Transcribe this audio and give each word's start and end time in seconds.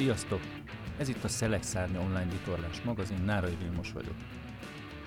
Sziasztok! 0.00 0.40
Ez 0.98 1.08
itt 1.08 1.24
a 1.24 1.28
Szelek 1.28 1.62
Szárnya 1.62 2.00
online 2.00 2.30
vitorlás 2.30 2.82
magazin, 2.82 3.22
Nárai 3.22 3.56
Vilmos 3.56 3.92
vagyok. 3.92 4.14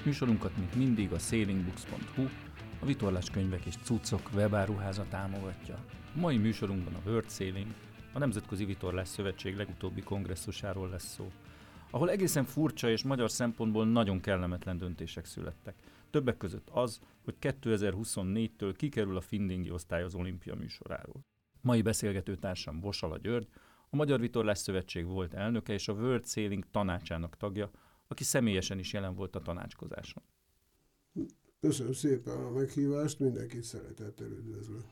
Műsorunkat, 0.06 0.58
mint 0.58 0.76
mindig, 0.76 1.12
a 1.12 1.18
sailingbooks.hu, 1.18 2.24
a 2.80 2.86
vitorlás 2.86 3.30
könyvek 3.30 3.66
és 3.66 3.76
cuccok 3.84 4.30
webáruháza 4.34 5.06
támogatja. 5.10 5.76
A 6.16 6.20
mai 6.20 6.38
műsorunkban 6.38 6.94
a 6.94 7.10
World 7.10 7.30
Sailing, 7.30 7.68
a 8.14 8.20
Nemzetközi 8.20 8.66
Vitorlás 8.66 9.08
Szövetség 9.08 9.56
legutóbbi 9.56 10.02
kongresszusáról 10.02 10.90
lesz 10.90 11.14
szó, 11.14 11.32
ahol 11.90 12.10
egészen 12.10 12.44
furcsa 12.44 12.90
és 12.90 13.04
magyar 13.04 13.32
szempontból 13.32 13.86
nagyon 13.86 14.20
kellemetlen 14.22 14.78
döntések 14.78 15.26
születtek. 15.26 15.76
Többek 16.10 16.38
között 16.38 16.70
az, 16.72 17.00
hogy 17.24 17.36
2024-től 17.42 18.74
kikerül 18.78 19.18
a 19.18 19.22
Findingi 19.22 19.72
osztály 19.72 20.04
az 20.04 20.16
olimpia 20.16 20.56
műsoráról. 20.56 21.26
Mai 21.62 21.82
beszélgető 21.82 22.36
társam 22.36 22.80
Bosala 22.80 23.18
György, 23.18 23.48
a 23.94 23.96
Magyar 23.96 24.20
Vitorlás 24.20 24.58
Szövetség 24.58 25.06
volt 25.06 25.34
elnöke 25.34 25.74
és 25.74 25.88
a 25.88 25.94
World 25.94 26.26
Sailing 26.26 26.66
tanácsának 26.72 27.38
tagja, 27.38 27.72
aki 28.08 28.24
személyesen 28.24 28.80
is 28.80 28.94
jelen 28.94 29.16
volt 29.16 29.36
a 29.36 29.42
tanácskozáson. 29.42 30.24
Köszönöm 31.60 31.94
szépen 31.94 32.38
a 32.38 32.52
meghívást, 32.52 33.20
mindenkit 33.20 33.64
szeretettel 33.64 34.28
üdvözlök. 34.28 34.84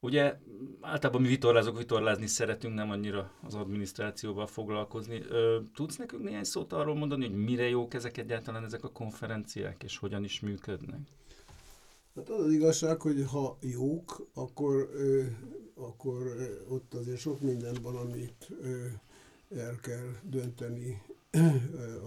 Ugye 0.00 0.38
általában 0.80 1.22
mi 1.22 1.28
vitorlázók 1.28 1.78
vitorlázni 1.78 2.26
szeretünk, 2.26 2.74
nem 2.74 2.90
annyira 2.90 3.32
az 3.42 3.54
adminisztrációval 3.54 4.46
foglalkozni. 4.46 5.22
Ö, 5.28 5.60
tudsz 5.74 5.96
nekünk 5.96 6.22
néhány 6.22 6.44
szót 6.44 6.72
arról 6.72 6.94
mondani, 6.94 7.26
hogy 7.26 7.44
mire 7.44 7.68
jók 7.68 7.94
ezek 7.94 8.16
egyáltalán 8.16 8.64
ezek 8.64 8.84
a 8.84 8.92
konferenciák, 8.92 9.82
és 9.82 9.96
hogyan 9.96 10.24
is 10.24 10.40
működnek? 10.40 11.00
Hát 12.14 12.28
az 12.28 12.44
az 12.44 12.52
igazság, 12.52 13.00
hogy 13.00 13.24
ha 13.28 13.58
jók, 13.60 14.26
akkor, 14.34 14.90
ö, 14.92 15.24
akkor 15.74 16.26
ö, 16.26 16.44
ott 16.68 16.94
azért 16.94 17.18
sok 17.18 17.40
minden 17.40 17.76
van, 17.82 17.96
amit 17.96 18.50
ö, 18.60 18.86
el 19.48 19.76
kell 19.76 20.14
dönteni 20.22 21.02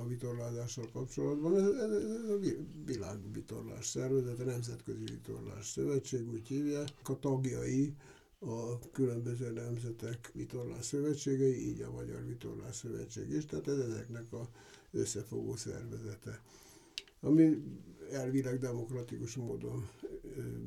a 0.02 0.08
vitorlázással 0.08 0.90
kapcsolatban. 0.94 1.58
Ez, 1.58 1.68
ez, 1.68 1.92
ez 1.92 2.30
a 2.30 2.38
világvitorlás 2.86 3.86
szervezet, 3.86 4.40
a 4.40 4.44
Nemzetközi 4.44 5.04
Vitorlás 5.04 5.68
Szövetség, 5.68 6.30
úgy 6.32 6.48
hívják. 6.48 6.90
A 7.04 7.20
tagjai 7.20 7.96
a 8.40 8.90
különböző 8.92 9.52
nemzetek 9.52 10.32
vitorlás 10.34 10.86
szövetségei, 10.86 11.68
így 11.70 11.82
a 11.82 11.92
Magyar 11.92 12.26
Vitorlás 12.26 12.76
Szövetség 12.76 13.30
is, 13.30 13.46
tehát 13.46 13.68
ez 13.68 13.78
ezeknek 13.78 14.34
a 14.34 14.50
összefogó 14.92 15.56
szervezete 15.56 16.42
ami 17.24 17.64
elvileg 18.12 18.60
demokratikus 18.60 19.36
módon 19.36 19.90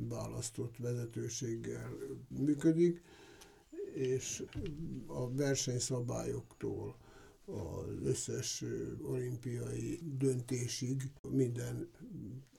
választott 0.08 0.76
vezetőséggel 0.76 1.92
működik, 2.28 3.02
és 3.94 4.42
a 5.06 5.30
versenyszabályoktól 5.30 6.96
az 7.44 8.04
összes 8.04 8.64
olimpiai 9.02 9.98
döntésig 10.18 11.02
minden 11.30 11.90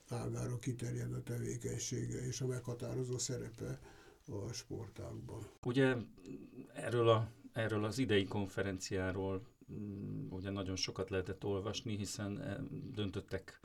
ágára 0.08 0.58
kiterjed 0.58 1.12
a 1.12 1.22
tevékenysége 1.22 2.26
és 2.26 2.40
a 2.40 2.46
meghatározó 2.46 3.18
szerepe 3.18 3.80
a 4.26 4.52
sportágban. 4.52 5.46
Ugye 5.64 5.96
erről, 6.74 7.08
a, 7.08 7.30
erről 7.52 7.84
az 7.84 7.98
idei 7.98 8.24
konferenciáról 8.24 9.42
Ugye 10.48 10.56
nagyon 10.56 10.76
sokat 10.76 11.10
lehetett 11.10 11.44
olvasni, 11.44 11.96
hiszen 11.96 12.40
eh, 12.40 12.56
döntöttek 12.94 13.60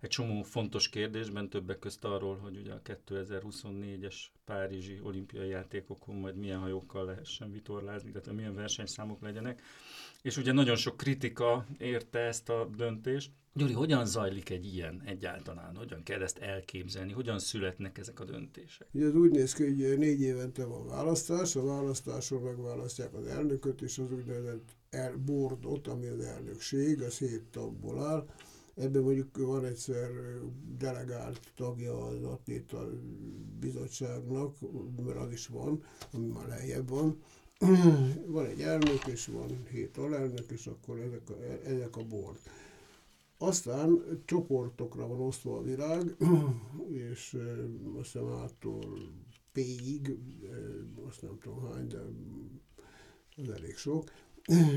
egy 0.00 0.08
csomó 0.08 0.42
fontos 0.42 0.88
kérdésben, 0.88 1.48
többek 1.48 1.78
közt 1.78 2.04
arról, 2.04 2.36
hogy 2.36 2.56
ugye 2.56 2.72
a 2.72 2.80
2024-es 2.84 4.14
Párizsi 4.44 5.00
olimpiai 5.02 5.48
játékokon 5.48 6.14
majd 6.14 6.36
milyen 6.36 6.58
hajókkal 6.58 7.04
lehessen 7.04 7.52
vitorlázni, 7.52 8.10
illetve 8.10 8.32
milyen 8.32 8.54
versenyszámok 8.54 9.22
legyenek. 9.22 9.62
És 10.22 10.36
ugye 10.36 10.52
nagyon 10.52 10.76
sok 10.76 10.96
kritika 10.96 11.66
érte 11.78 12.18
ezt 12.18 12.48
a 12.48 12.68
döntést. 12.76 13.30
Gyuri, 13.52 13.72
hogyan 13.72 14.06
zajlik 14.06 14.50
egy 14.50 14.74
ilyen 14.74 15.02
egyáltalán? 15.04 15.76
Hogyan 15.76 16.02
kell 16.02 16.22
ezt 16.22 16.38
elképzelni? 16.38 17.12
Hogyan 17.12 17.38
születnek 17.38 17.98
ezek 17.98 18.20
a 18.20 18.24
döntések? 18.24 18.86
Ugye 18.92 19.06
ez 19.06 19.14
úgy 19.14 19.30
néz 19.30 19.52
ki, 19.52 19.62
hogy 19.62 19.98
négy 19.98 20.20
évente 20.20 20.64
van 20.64 20.86
választás, 20.86 21.56
a 21.56 21.64
választáson 21.64 22.42
megválasztják 22.42 23.14
az 23.14 23.26
elnököt 23.26 23.82
és 23.82 23.98
az 23.98 24.12
úgynevezett 24.12 24.76
el 24.96 25.16
boardot, 25.16 25.86
ami 25.86 26.06
az 26.06 26.20
elnökség, 26.20 27.02
az 27.02 27.18
hét 27.18 27.42
tagból 27.50 28.04
áll. 28.06 28.28
Ebben 28.74 29.02
mondjuk 29.02 29.36
van 29.36 29.64
egyszer 29.64 30.10
delegált 30.78 31.52
tagja 31.56 32.06
az 32.06 32.22
atléta 32.22 32.88
bizottságnak, 33.60 34.56
mert 35.04 35.18
az 35.18 35.32
is 35.32 35.46
van, 35.46 35.82
ami 36.12 36.26
már 36.26 36.46
lejjebb 36.46 36.88
van. 36.88 37.22
van 38.26 38.46
egy 38.46 38.60
elnök, 38.60 39.06
és 39.06 39.26
van 39.26 39.66
hét 39.70 39.96
alelnök, 39.96 40.50
és 40.50 40.66
akkor 40.66 40.98
ezek 40.98 41.30
a, 41.30 41.42
ezek 41.64 41.96
a 41.96 42.04
board. 42.04 42.38
Aztán 43.38 44.02
csoportokra 44.24 45.06
van 45.06 45.20
osztva 45.20 45.56
a 45.56 45.62
világ, 45.62 46.16
és 47.10 47.36
azt 47.98 48.12
hiszem 48.12 48.32
ától 48.32 48.98
P-ig, 49.52 50.18
azt 51.08 51.22
nem 51.22 51.38
tudom 51.38 51.70
hány, 51.70 51.86
de 51.86 52.02
az 53.36 53.48
elég 53.48 53.76
sok 53.76 54.10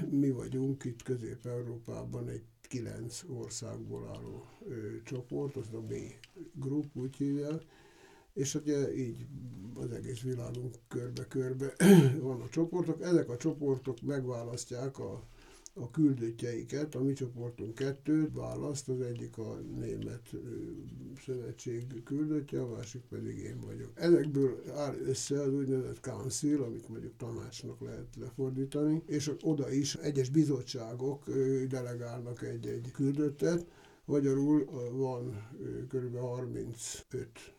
mi 0.09 0.31
vagyunk 0.31 0.84
itt 0.84 1.03
Közép-Európában 1.03 2.28
egy 2.28 2.44
kilenc 2.62 3.24
országból 3.28 4.07
álló 4.07 4.46
ö, 4.68 5.02
csoport, 5.03 5.56
az 5.56 5.74
a 5.74 5.81
B 5.81 5.94
Group, 6.53 6.96
úgy 6.96 7.16
hívják, 7.16 7.62
és 8.34 8.56
ugye 8.56 8.96
így 8.96 9.25
az 9.75 9.91
egész 9.91 10.22
világunk 10.22 10.75
körbe-körbe 10.88 11.74
van 12.19 12.41
a 12.41 12.50
csoportok. 12.50 13.02
Ezek 13.02 13.29
a 13.29 13.38
csoportok 13.38 14.02
megválasztják 14.02 15.00
a 15.00 15.24
a 15.79 15.91
küldöttjeiket, 15.91 16.95
a 16.95 17.03
mi 17.03 17.13
csoportunk 17.13 17.73
kettőt 17.73 18.34
választ, 18.34 18.90
az 18.90 19.01
egyik 19.01 19.38
a 19.38 19.59
német 19.79 20.29
szövetség 21.25 22.03
küldöttje, 22.03 22.62
a 22.62 22.75
másik 22.75 23.01
pedig 23.09 23.38
én 23.38 23.59
vagyok. 23.66 23.91
Ezekből 23.94 24.63
áll 24.75 24.95
össze 24.95 25.41
az 25.41 25.53
úgynevezett 25.53 26.00
council, 26.00 26.63
amit 26.63 26.90
mondjuk 26.90 27.17
tanácsnak 27.17 27.81
lehet 27.81 28.16
lefordítani, 28.19 29.03
és 29.06 29.31
oda 29.41 29.72
is 29.72 29.95
egyes 29.95 30.29
bizottságok 30.29 31.29
delegálnak 31.67 32.41
egy-egy 32.41 32.91
küldöttet, 32.91 33.66
Magyarul 34.09 34.66
van 34.91 35.47
kb. 35.88 36.17
35 36.17 37.53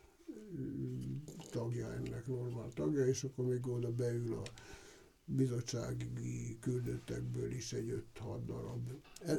tagja 1.50 1.92
ennek, 1.92 2.26
normál 2.26 2.68
tagja, 2.74 3.06
és 3.06 3.24
akkor 3.24 3.44
még 3.44 3.66
oda 3.66 3.90
beül 3.90 4.34
a 4.34 4.42
bizottsági 5.36 6.58
küldöttekből 6.60 7.52
is 7.52 7.72
egy 7.72 8.02
5-6 8.20 8.38
darab. 8.46 8.90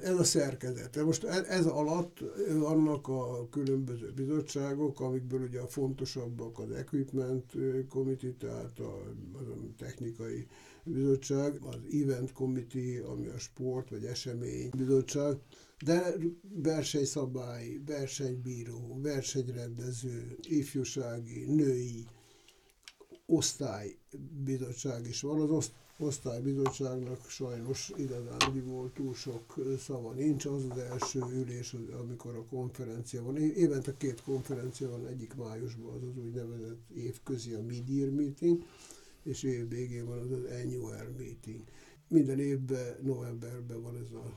Ez, 0.04 0.20
a 0.20 0.24
szerkezet. 0.24 1.04
Most 1.04 1.24
ez, 1.24 1.46
ez 1.46 1.66
alatt 1.66 2.20
vannak 2.54 3.08
a 3.08 3.50
különböző 3.50 4.12
bizottságok, 4.16 5.00
amikből 5.00 5.42
ugye 5.42 5.60
a 5.60 5.68
fontosabbak 5.68 6.60
az 6.60 6.72
Equipment 6.72 7.54
Committee, 7.90 8.34
tehát 8.40 8.80
a, 8.80 8.96
a 9.34 9.76
technikai 9.78 10.48
bizottság, 10.84 11.60
az 11.62 11.80
Event 12.04 12.32
Committee, 12.32 13.06
ami 13.06 13.28
a 13.28 13.38
sport 13.38 13.90
vagy 13.90 14.06
esemény 14.06 14.70
bizottság, 14.78 15.38
de 15.86 16.14
versenyszabály, 16.54 17.80
versenybíró, 17.86 19.00
versenyrendező, 19.02 20.38
ifjúsági, 20.42 21.46
női, 21.46 22.06
osztálybizottság 24.14 25.08
is 25.08 25.22
van. 25.22 25.52
Az 25.52 25.72
osztálybizottságnak 25.98 27.30
sajnos 27.30 27.92
igazándiból 27.96 28.92
túl 28.94 29.14
sok 29.14 29.56
szava 29.80 30.12
nincs. 30.12 30.46
Az 30.46 30.64
az 30.70 30.78
első 30.78 31.20
ülés, 31.20 31.76
amikor 32.02 32.36
a 32.36 32.56
konferencia 32.56 33.24
van. 33.24 33.38
Évente 33.38 33.98
két 33.98 34.22
konferencia 34.22 34.90
van, 34.90 35.08
egyik 35.08 35.36
májusban 35.36 35.94
az 35.94 36.04
az 36.04 36.24
úgynevezett 36.24 36.90
évközi 36.96 37.54
a 37.54 37.62
mid-year 37.62 38.10
meeting, 38.10 38.64
és 39.24 39.44
év 39.44 39.70
végén 39.70 40.06
van 40.06 40.20
az 40.20 40.32
az 40.32 40.44
annual 40.64 41.14
meeting 41.18 41.62
minden 42.12 42.40
évben, 42.40 42.96
novemberben 43.02 43.82
van 43.82 43.96
ez 43.96 44.12
a 44.12 44.32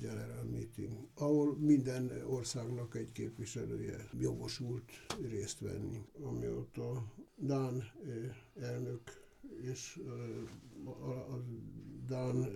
General 0.00 0.44
Meeting, 0.50 0.92
ahol 1.14 1.56
minden 1.60 2.10
országnak 2.28 2.96
egy 2.96 3.12
képviselője 3.12 4.08
jogosult 4.20 4.82
részt 5.30 5.60
venni. 5.60 6.00
Amióta 6.22 7.04
Dán 7.36 7.82
elnök 8.60 9.00
és 9.62 10.00
a 10.84 11.36
Dán 12.08 12.48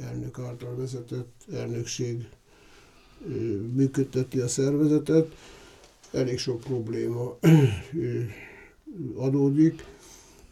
elnök 0.00 0.38
által 0.38 0.76
vezetett 0.76 1.44
elnökség 1.52 2.28
működteti 3.74 4.40
a 4.40 4.48
szervezetet, 4.48 5.34
elég 6.12 6.38
sok 6.38 6.60
probléma 6.60 7.38
adódik, 9.14 9.84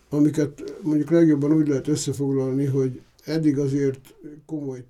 amiket 0.08 0.82
mondjuk 0.82 1.10
legjobban 1.10 1.52
úgy 1.52 1.68
lehet 1.68 1.88
összefoglalni, 1.88 2.64
hogy 2.64 3.00
eddig 3.26 3.58
azért 3.58 4.14
komoly 4.44 4.84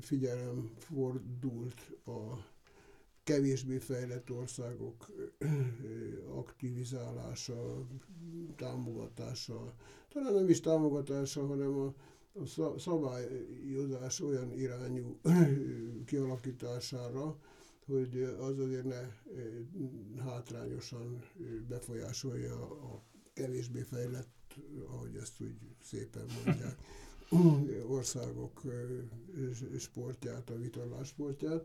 figyelem 0.00 0.70
fordult 0.78 1.90
a 2.06 2.52
kevésbé 3.22 3.78
fejlett 3.78 4.30
országok 4.30 5.10
aktivizálása, 6.34 7.86
támogatása, 8.56 9.74
talán 10.08 10.34
nem 10.34 10.48
is 10.48 10.60
támogatása, 10.60 11.46
hanem 11.46 11.78
a, 11.78 11.94
szabályozás 12.78 14.20
olyan 14.20 14.52
irányú 14.52 15.20
kialakítására, 16.06 17.38
hogy 17.86 18.22
az 18.38 18.58
azért 18.58 18.84
ne 18.84 19.08
hátrányosan 20.22 21.24
befolyásolja 21.68 22.60
a 22.62 23.02
kevésbé 23.32 23.80
fejlett, 23.80 24.54
ahogy 24.86 25.16
ezt 25.16 25.40
úgy 25.40 25.56
szépen 25.82 26.26
mondják, 26.44 26.76
országok 27.86 28.62
sportját, 29.78 30.50
a 30.50 30.56
vitorlás 30.56 31.08
sportját. 31.08 31.64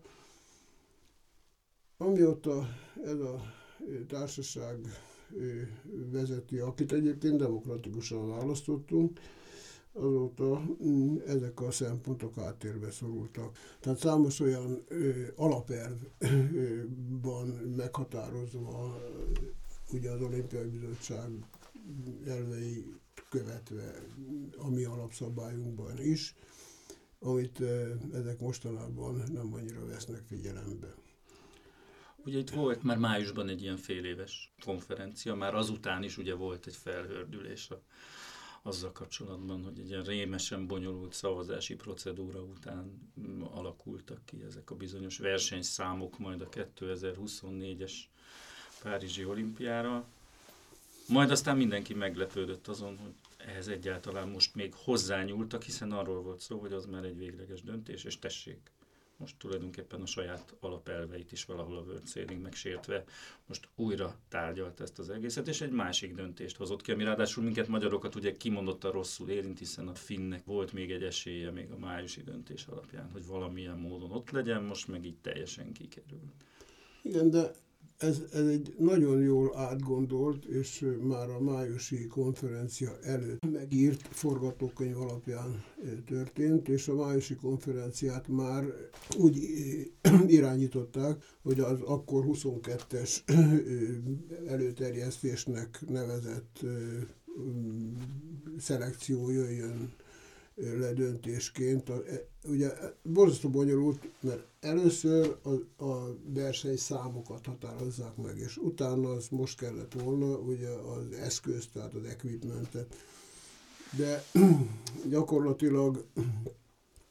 Amióta 1.97 2.67
ez 3.03 3.19
a 3.19 3.41
társaság 4.07 4.79
vezeti, 6.11 6.57
akit 6.57 6.91
egyébként 6.91 7.37
demokratikusan 7.37 8.29
választottunk, 8.29 9.19
azóta 9.93 10.61
mm, 10.83 11.15
ezek 11.27 11.61
a 11.61 11.71
szempontok 11.71 12.37
áttérbe 12.37 12.91
szorultak. 12.91 13.57
Tehát 13.79 13.99
számos 13.99 14.39
olyan 14.39 14.83
ö, 14.87 15.11
alapelv 15.35 15.97
ö, 16.17 16.83
van 17.21 17.47
meghatározva 17.75 18.97
ugye 19.91 20.11
az 20.11 20.21
Olimpiai 20.21 20.67
Bizottság 20.67 21.29
elvei 22.27 22.85
követve 23.29 24.03
a 24.57 24.69
mi 24.69 24.83
alapszabályunkban 24.83 25.99
is, 25.99 26.35
amit 27.19 27.61
ezek 28.13 28.39
mostanában 28.39 29.23
nem 29.31 29.53
annyira 29.53 29.85
vesznek 29.85 30.23
figyelembe. 30.27 30.95
Ugye 32.25 32.37
itt 32.37 32.49
volt 32.49 32.83
már 32.83 32.97
májusban 32.97 33.49
egy 33.49 33.61
ilyen 33.61 33.77
fél 33.77 34.05
éves 34.05 34.53
konferencia, 34.63 35.35
már 35.35 35.55
azután 35.55 36.03
is 36.03 36.17
ugye 36.17 36.33
volt 36.33 36.67
egy 36.67 36.75
felhördülés 36.75 37.69
a 37.69 37.81
azzal 38.61 38.91
kapcsolatban, 38.91 39.63
hogy 39.63 39.79
egy 39.79 39.89
ilyen 39.89 40.03
rémesen 40.03 40.67
bonyolult 40.67 41.13
szavazási 41.13 41.75
procedúra 41.75 42.41
után 42.41 43.11
mm, 43.19 43.41
alakultak 43.41 44.25
ki 44.25 44.43
ezek 44.47 44.71
a 44.71 44.75
bizonyos 44.75 45.17
versenyszámok 45.17 46.19
majd 46.19 46.41
a 46.41 46.49
2024-es 46.49 47.93
Párizsi 48.83 49.25
olimpiára. 49.25 50.05
Majd 51.09 51.31
aztán 51.31 51.57
mindenki 51.57 51.93
meglepődött 51.93 52.67
azon, 52.67 52.97
hogy 52.97 53.13
ehhez 53.37 53.67
egyáltalán 53.67 54.27
most 54.27 54.55
még 54.55 54.73
hozzányúltak, 54.73 55.63
hiszen 55.63 55.91
arról 55.91 56.21
volt 56.21 56.39
szó, 56.39 56.59
hogy 56.59 56.73
az 56.73 56.85
már 56.85 57.03
egy 57.03 57.17
végleges 57.17 57.61
döntés, 57.61 58.03
és 58.03 58.19
tessék, 58.19 58.71
most 59.17 59.35
tulajdonképpen 59.37 60.01
a 60.01 60.05
saját 60.05 60.55
alapelveit 60.59 61.31
is 61.31 61.45
valahol 61.45 61.77
a 61.77 61.81
World 61.81 62.07
Sailing 62.07 62.41
megsértve 62.41 63.03
most 63.47 63.67
újra 63.75 64.15
tárgyalt 64.29 64.79
ezt 64.79 64.99
az 64.99 65.09
egészet, 65.09 65.47
és 65.47 65.61
egy 65.61 65.71
másik 65.71 66.15
döntést 66.15 66.57
hozott 66.57 66.81
ki, 66.81 66.91
ami 66.91 67.03
ráadásul 67.03 67.43
minket 67.43 67.67
magyarokat 67.67 68.15
ugye 68.15 68.37
kimondottan 68.37 68.91
rosszul 68.91 69.29
érint, 69.29 69.59
hiszen 69.59 69.87
a 69.87 69.95
finnek 69.95 70.45
volt 70.45 70.73
még 70.73 70.91
egy 70.91 71.03
esélye 71.03 71.51
még 71.51 71.71
a 71.71 71.77
májusi 71.77 72.21
döntés 72.21 72.65
alapján, 72.65 73.09
hogy 73.11 73.25
valamilyen 73.25 73.77
módon 73.77 74.11
ott 74.11 74.29
legyen, 74.29 74.63
most 74.63 74.87
meg 74.87 75.05
így 75.05 75.17
teljesen 75.21 75.71
kikerül. 75.71 76.33
Igen, 77.01 77.29
de 77.29 77.51
ez, 77.99 78.21
ez 78.31 78.47
egy 78.47 78.75
nagyon 78.77 79.21
jól 79.21 79.57
átgondolt, 79.57 80.45
és 80.45 80.85
már 81.01 81.29
a 81.29 81.39
májusi 81.39 82.07
konferencia 82.07 82.99
előtt 83.01 83.51
megírt 83.51 84.07
forgatókönyv 84.11 84.97
alapján 84.97 85.63
történt, 86.05 86.67
és 86.67 86.87
a 86.87 86.95
májusi 86.95 87.35
konferenciát 87.35 88.27
már 88.27 88.63
úgy 89.17 89.37
irányították, 90.27 91.23
hogy 91.41 91.59
az 91.59 91.81
akkor 91.81 92.25
22-es 92.27 93.19
előterjesztésnek 94.47 95.81
nevezett 95.87 96.65
szelekció 98.57 99.29
jöjjön 99.29 99.93
le 100.55 100.93
döntésként. 100.93 101.89
E, 101.89 102.27
ugye 102.47 102.69
borzasztó 103.03 103.49
bonyolult, 103.49 104.09
mert 104.19 104.43
először 104.59 105.37
a, 105.43 105.83
a 105.85 106.15
verseny 106.23 106.77
számokat 106.77 107.45
határozzák 107.45 108.15
meg, 108.15 108.37
és 108.37 108.57
utána 108.57 109.11
az 109.11 109.27
most 109.29 109.57
kellett 109.57 109.93
volna 109.93 110.37
ugye 110.37 110.69
az 110.69 111.11
eszköz, 111.11 111.67
tehát 111.73 111.93
az 111.93 112.03
equipmentet. 112.03 112.95
De 113.97 114.23
gyakorlatilag 115.09 116.05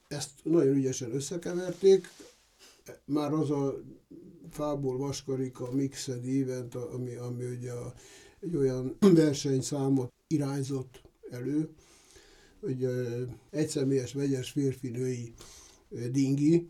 ezt 0.08 0.30
nagyon 0.42 0.76
ügyesen 0.76 1.14
összekeverték, 1.14 2.06
már 3.04 3.32
az 3.32 3.50
a 3.50 3.82
fából 4.50 4.96
vaskarika 4.96 5.70
mixed 5.72 6.26
event, 6.26 6.74
ami, 6.74 7.14
ami 7.14 7.44
ugye 7.44 7.72
a, 7.72 7.94
egy 8.40 8.56
olyan 8.56 8.96
versenyszámot 9.14 10.12
irányzott 10.26 11.00
elő, 11.30 11.68
hogy 12.60 12.88
egyszemélyes 13.50 14.12
vegyes 14.12 14.50
férfi-női 14.50 15.32
dingi, 16.10 16.68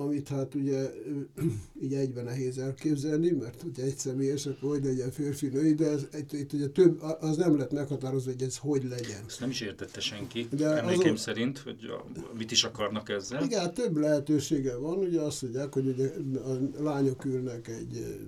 amit 0.00 0.28
hát 0.28 0.54
ugye 0.54 0.90
így 1.84 1.94
egyben 1.94 2.24
nehéz 2.24 2.58
elképzelni, 2.58 3.30
mert 3.30 3.62
ugye 3.62 3.82
egy 3.82 3.96
személyes, 3.96 4.46
akkor 4.46 4.70
hogy 4.70 4.84
legyen 4.84 5.10
férfi 5.10 5.46
női, 5.46 5.74
de 5.74 5.90
ez, 5.90 6.06
itt, 6.18 6.32
itt 6.32 6.52
ugye 6.52 6.68
több, 6.68 7.02
az 7.20 7.36
nem 7.36 7.58
lett 7.58 7.72
meghatározva, 7.72 8.30
hogy 8.30 8.42
ez 8.42 8.56
hogy 8.56 8.84
legyen. 8.84 9.22
Ezt 9.26 9.40
nem 9.40 9.50
is 9.50 9.60
értette 9.60 10.00
senki, 10.00 10.48
de 10.50 10.66
emlékeim 10.66 11.00
azon, 11.00 11.16
szerint, 11.16 11.58
hogy 11.58 11.84
a, 11.84 12.04
mit 12.36 12.50
is 12.50 12.64
akarnak 12.64 13.08
ezzel. 13.08 13.42
Igen, 13.42 13.60
hát 13.60 13.74
több 13.74 13.96
lehetősége 13.96 14.76
van, 14.76 14.98
ugye 14.98 15.20
azt 15.20 15.42
mondják, 15.42 15.72
hogy 15.72 15.86
ugye 15.86 16.10
a 16.38 16.82
lányok 16.82 17.24
ülnek 17.24 17.68
egy, 17.68 18.18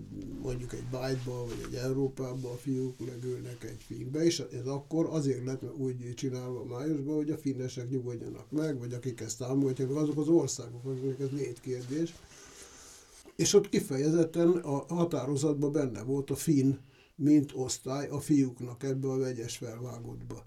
mondjuk 0.43 0.72
egy 0.72 0.84
bájtba, 0.90 1.44
vagy 1.46 1.67
egy 1.69 1.75
Európába, 1.75 2.50
a 2.50 2.56
fiúk 2.56 3.06
megülnek 3.06 3.64
egy 3.64 3.82
finkbe, 3.87 4.25
és 4.25 4.43
ez 4.52 4.67
akkor 4.67 5.06
azért 5.11 5.44
lett 5.44 5.62
úgy 5.76 6.14
csinálva 6.14 6.64
májusban, 6.64 7.14
hogy 7.14 7.31
a 7.31 7.37
finnesek 7.37 7.90
nyugodjanak 7.90 8.50
meg, 8.50 8.78
vagy 8.78 8.93
akik 8.93 9.20
ezt 9.20 9.38
támogatják, 9.38 9.90
azok 9.90 10.19
az 10.19 10.28
országok, 10.28 10.84
akik 10.84 11.19
ez 11.20 11.31
lét 11.31 11.59
kérdés. 11.60 12.14
És 13.36 13.54
ott 13.54 13.68
kifejezetten 13.68 14.48
a 14.48 14.94
határozatban 14.94 15.72
benne 15.72 16.02
volt 16.02 16.31
a 16.31 16.36
finn, 16.36 16.76
mint 17.14 17.52
osztály 17.55 18.08
a 18.08 18.20
fiúknak 18.20 18.82
ebbe 18.82 19.08
a 19.08 19.19
vegyes 19.19 19.56
felvágottba. 19.56 20.44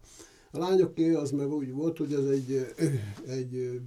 A 0.51 0.58
lányoké 0.58 1.13
az 1.13 1.32
meg 1.32 1.51
úgy 1.51 1.72
volt, 1.72 1.98
hogy 1.98 2.13
ez 2.13 2.25
egy, 2.25 2.74
egy 3.25 3.82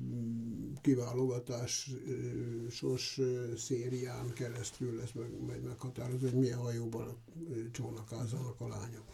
kiválogatásos 0.83 3.21
szérián 3.57 4.33
keresztül 4.35 4.97
lesz 4.97 5.13
meg, 5.13 5.31
meg 5.47 5.63
meghatározó, 5.63 6.27
hogy 6.27 6.39
milyen 6.39 6.59
hajóban 6.59 7.17
csónakázzanak 7.73 8.61
a 8.61 8.69
lányok. 8.69 9.05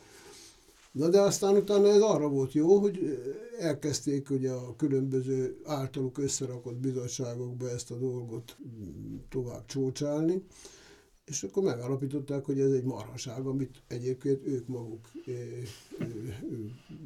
Na 0.92 1.08
de 1.08 1.20
aztán 1.20 1.56
utána 1.56 1.88
ez 1.88 2.00
arra 2.00 2.28
volt 2.28 2.52
jó, 2.52 2.78
hogy 2.78 3.18
elkezdték 3.58 4.30
ugye 4.30 4.50
a 4.50 4.76
különböző 4.76 5.60
általuk 5.64 6.18
összerakott 6.18 6.76
bizottságokba 6.76 7.70
ezt 7.70 7.90
a 7.90 7.96
dolgot 7.96 8.56
tovább 9.28 9.66
csócsálni, 9.66 10.42
és 11.24 11.42
akkor 11.42 11.62
megállapították, 11.62 12.44
hogy 12.44 12.60
ez 12.60 12.72
egy 12.72 12.84
marhaság, 12.84 13.46
amit 13.46 13.82
egyébként 13.88 14.46
ők 14.46 14.66
maguk 14.66 15.10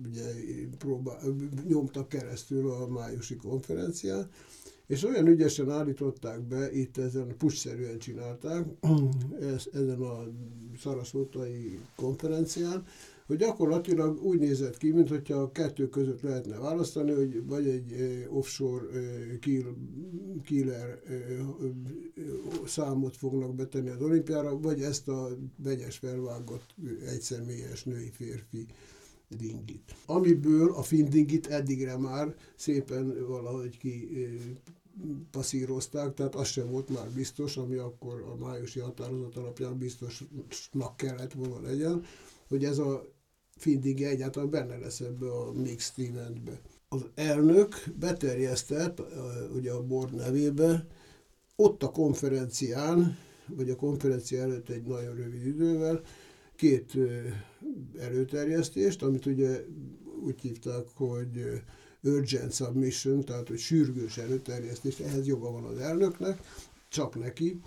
ugye, 0.07 0.25
próbál, 0.78 1.21
nyomtak 1.69 2.09
keresztül 2.09 2.71
a 2.71 2.87
májusi 2.87 3.37
konferencián, 3.37 4.31
és 4.87 5.05
olyan 5.05 5.26
ügyesen 5.26 5.71
állították 5.71 6.43
be, 6.43 6.73
itt 6.73 6.97
ezen 6.97 7.37
pucsszerűen 7.37 7.99
csinálták, 7.99 8.66
ezen 9.73 10.00
a 10.00 10.25
szaraszótai 10.78 11.78
konferencián, 11.97 12.85
hogy 13.26 13.37
gyakorlatilag 13.37 14.23
úgy 14.23 14.38
nézett 14.38 14.76
ki, 14.76 14.90
mintha 14.90 15.35
a 15.35 15.50
kettő 15.50 15.88
között 15.88 16.21
lehetne 16.21 16.59
választani, 16.59 17.12
hogy 17.12 17.47
vagy 17.47 17.66
egy 17.66 17.95
offshore 18.30 18.87
kill, 19.40 19.64
killer 20.45 21.02
számot 22.66 23.16
fognak 23.16 23.54
betenni 23.54 23.88
az 23.88 24.02
olimpiára, 24.02 24.59
vagy 24.61 24.80
ezt 24.80 25.09
a 25.09 25.28
vegyes 25.56 25.97
felvágott 25.97 26.75
egyszemélyes 27.06 27.85
női-férfi 27.85 28.66
dingit. 29.28 29.95
Amiből 30.06 30.73
a 30.73 30.83
findingit 30.83 31.47
eddigre 31.47 31.97
már 31.97 32.35
szépen 32.56 33.26
valahogy 33.28 33.78
ki 33.78 34.09
passzírozták, 35.30 36.14
tehát 36.14 36.35
az 36.35 36.47
sem 36.47 36.71
volt 36.71 36.88
már 36.88 37.11
biztos, 37.11 37.56
ami 37.56 37.76
akkor 37.76 38.21
a 38.21 38.45
májusi 38.45 38.80
határozat 38.80 39.37
alapján 39.37 39.78
biztosnak 39.78 40.97
kellett 40.97 41.33
volna 41.33 41.61
legyen, 41.61 42.04
hogy 42.49 42.64
ez 42.64 42.78
a 42.78 43.15
Findig 43.56 44.02
egyáltalán 44.02 44.50
benne 44.50 44.78
lesz 44.78 45.00
ebbe 45.00 45.30
a 45.30 45.52
mix 45.52 45.92
eventbe. 45.96 46.60
Az 46.88 47.06
elnök 47.14 47.75
beterjesztett, 47.98 49.02
ugye 49.54 49.72
a 49.72 49.82
board 49.82 50.14
nevébe, 50.14 50.86
ott 51.56 51.82
a 51.82 51.90
konferencián, 51.90 53.18
vagy 53.46 53.70
a 53.70 53.76
konferencia 53.76 54.42
előtt 54.42 54.68
egy 54.68 54.82
nagyon 54.82 55.14
rövid 55.14 55.46
idővel, 55.46 56.00
két 56.56 56.92
előterjesztést, 57.98 59.02
amit 59.02 59.26
ugye 59.26 59.64
úgy 60.25 60.40
hívták, 60.40 60.86
hogy 60.94 61.62
urgent 62.02 62.52
submission, 62.52 63.25
tehát 63.25 63.48
hogy 63.48 63.58
sürgős 63.58 64.18
előterjesztést, 64.18 65.00
ehhez 65.00 65.26
joga 65.26 65.50
van 65.50 65.64
az 65.64 65.78
elnöknek, 65.78 66.40
csak 66.88 67.18
neki, 67.18 67.60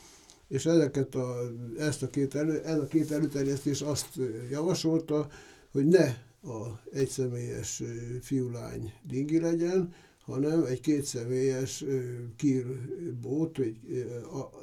és 0.48 0.66
ezeket 0.66 1.16
a, 1.16 1.36
ezt 1.78 2.04
a 2.04 2.08
két 2.08 2.36
elő, 2.36 2.62
ez 2.62 2.78
a 2.78 2.88
két 2.88 3.12
előterjesztés 3.12 3.82
azt 3.82 4.20
javasolta, 4.50 5.28
hogy 5.72 5.86
ne 5.86 6.06
a 6.42 6.82
egyszemélyes 6.92 7.84
fiúlány 8.22 8.94
dingi 9.04 9.40
legyen, 9.40 9.94
hanem 10.30 10.64
egy 10.64 10.80
kétszemélyes 10.80 11.84
kírbót, 12.36 13.60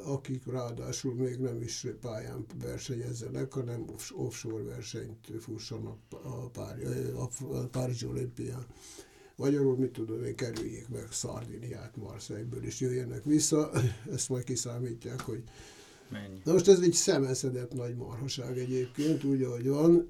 akik 0.05 0.47
ráadásul 0.47 1.15
még 1.15 1.39
nem 1.39 1.61
is 1.61 1.87
pályán 2.01 2.47
versenyezzenek, 2.63 3.53
hanem 3.53 3.85
offshore 4.13 4.63
versenyt 4.63 5.33
fussanak 5.41 5.99
a, 6.11 6.49
Pári, 6.49 6.85
a 7.15 7.67
Párizsi 7.71 8.07
olimpián. 8.07 8.67
Magyarul, 9.37 9.77
mit 9.77 9.93
tudom 9.93 10.25
én, 10.25 10.37
kerüljék 10.37 10.89
meg 10.89 11.07
Szardiniát 11.11 11.97
Marseille-ből, 11.97 12.65
és 12.65 12.81
jöjjenek 12.81 13.25
vissza, 13.25 13.71
ezt 14.13 14.29
majd 14.29 14.45
kiszámítják, 14.45 15.21
hogy 15.21 15.43
Mennyi? 16.09 16.41
Na 16.45 16.53
most 16.53 16.69
ez 16.69 16.81
egy 16.81 16.93
szemeszedett 16.93 17.75
nagy 17.75 17.97
marhaság 17.97 18.59
egyébként, 18.59 19.25
úgy, 19.25 19.43
ahogy 19.43 19.69
van, 19.69 20.07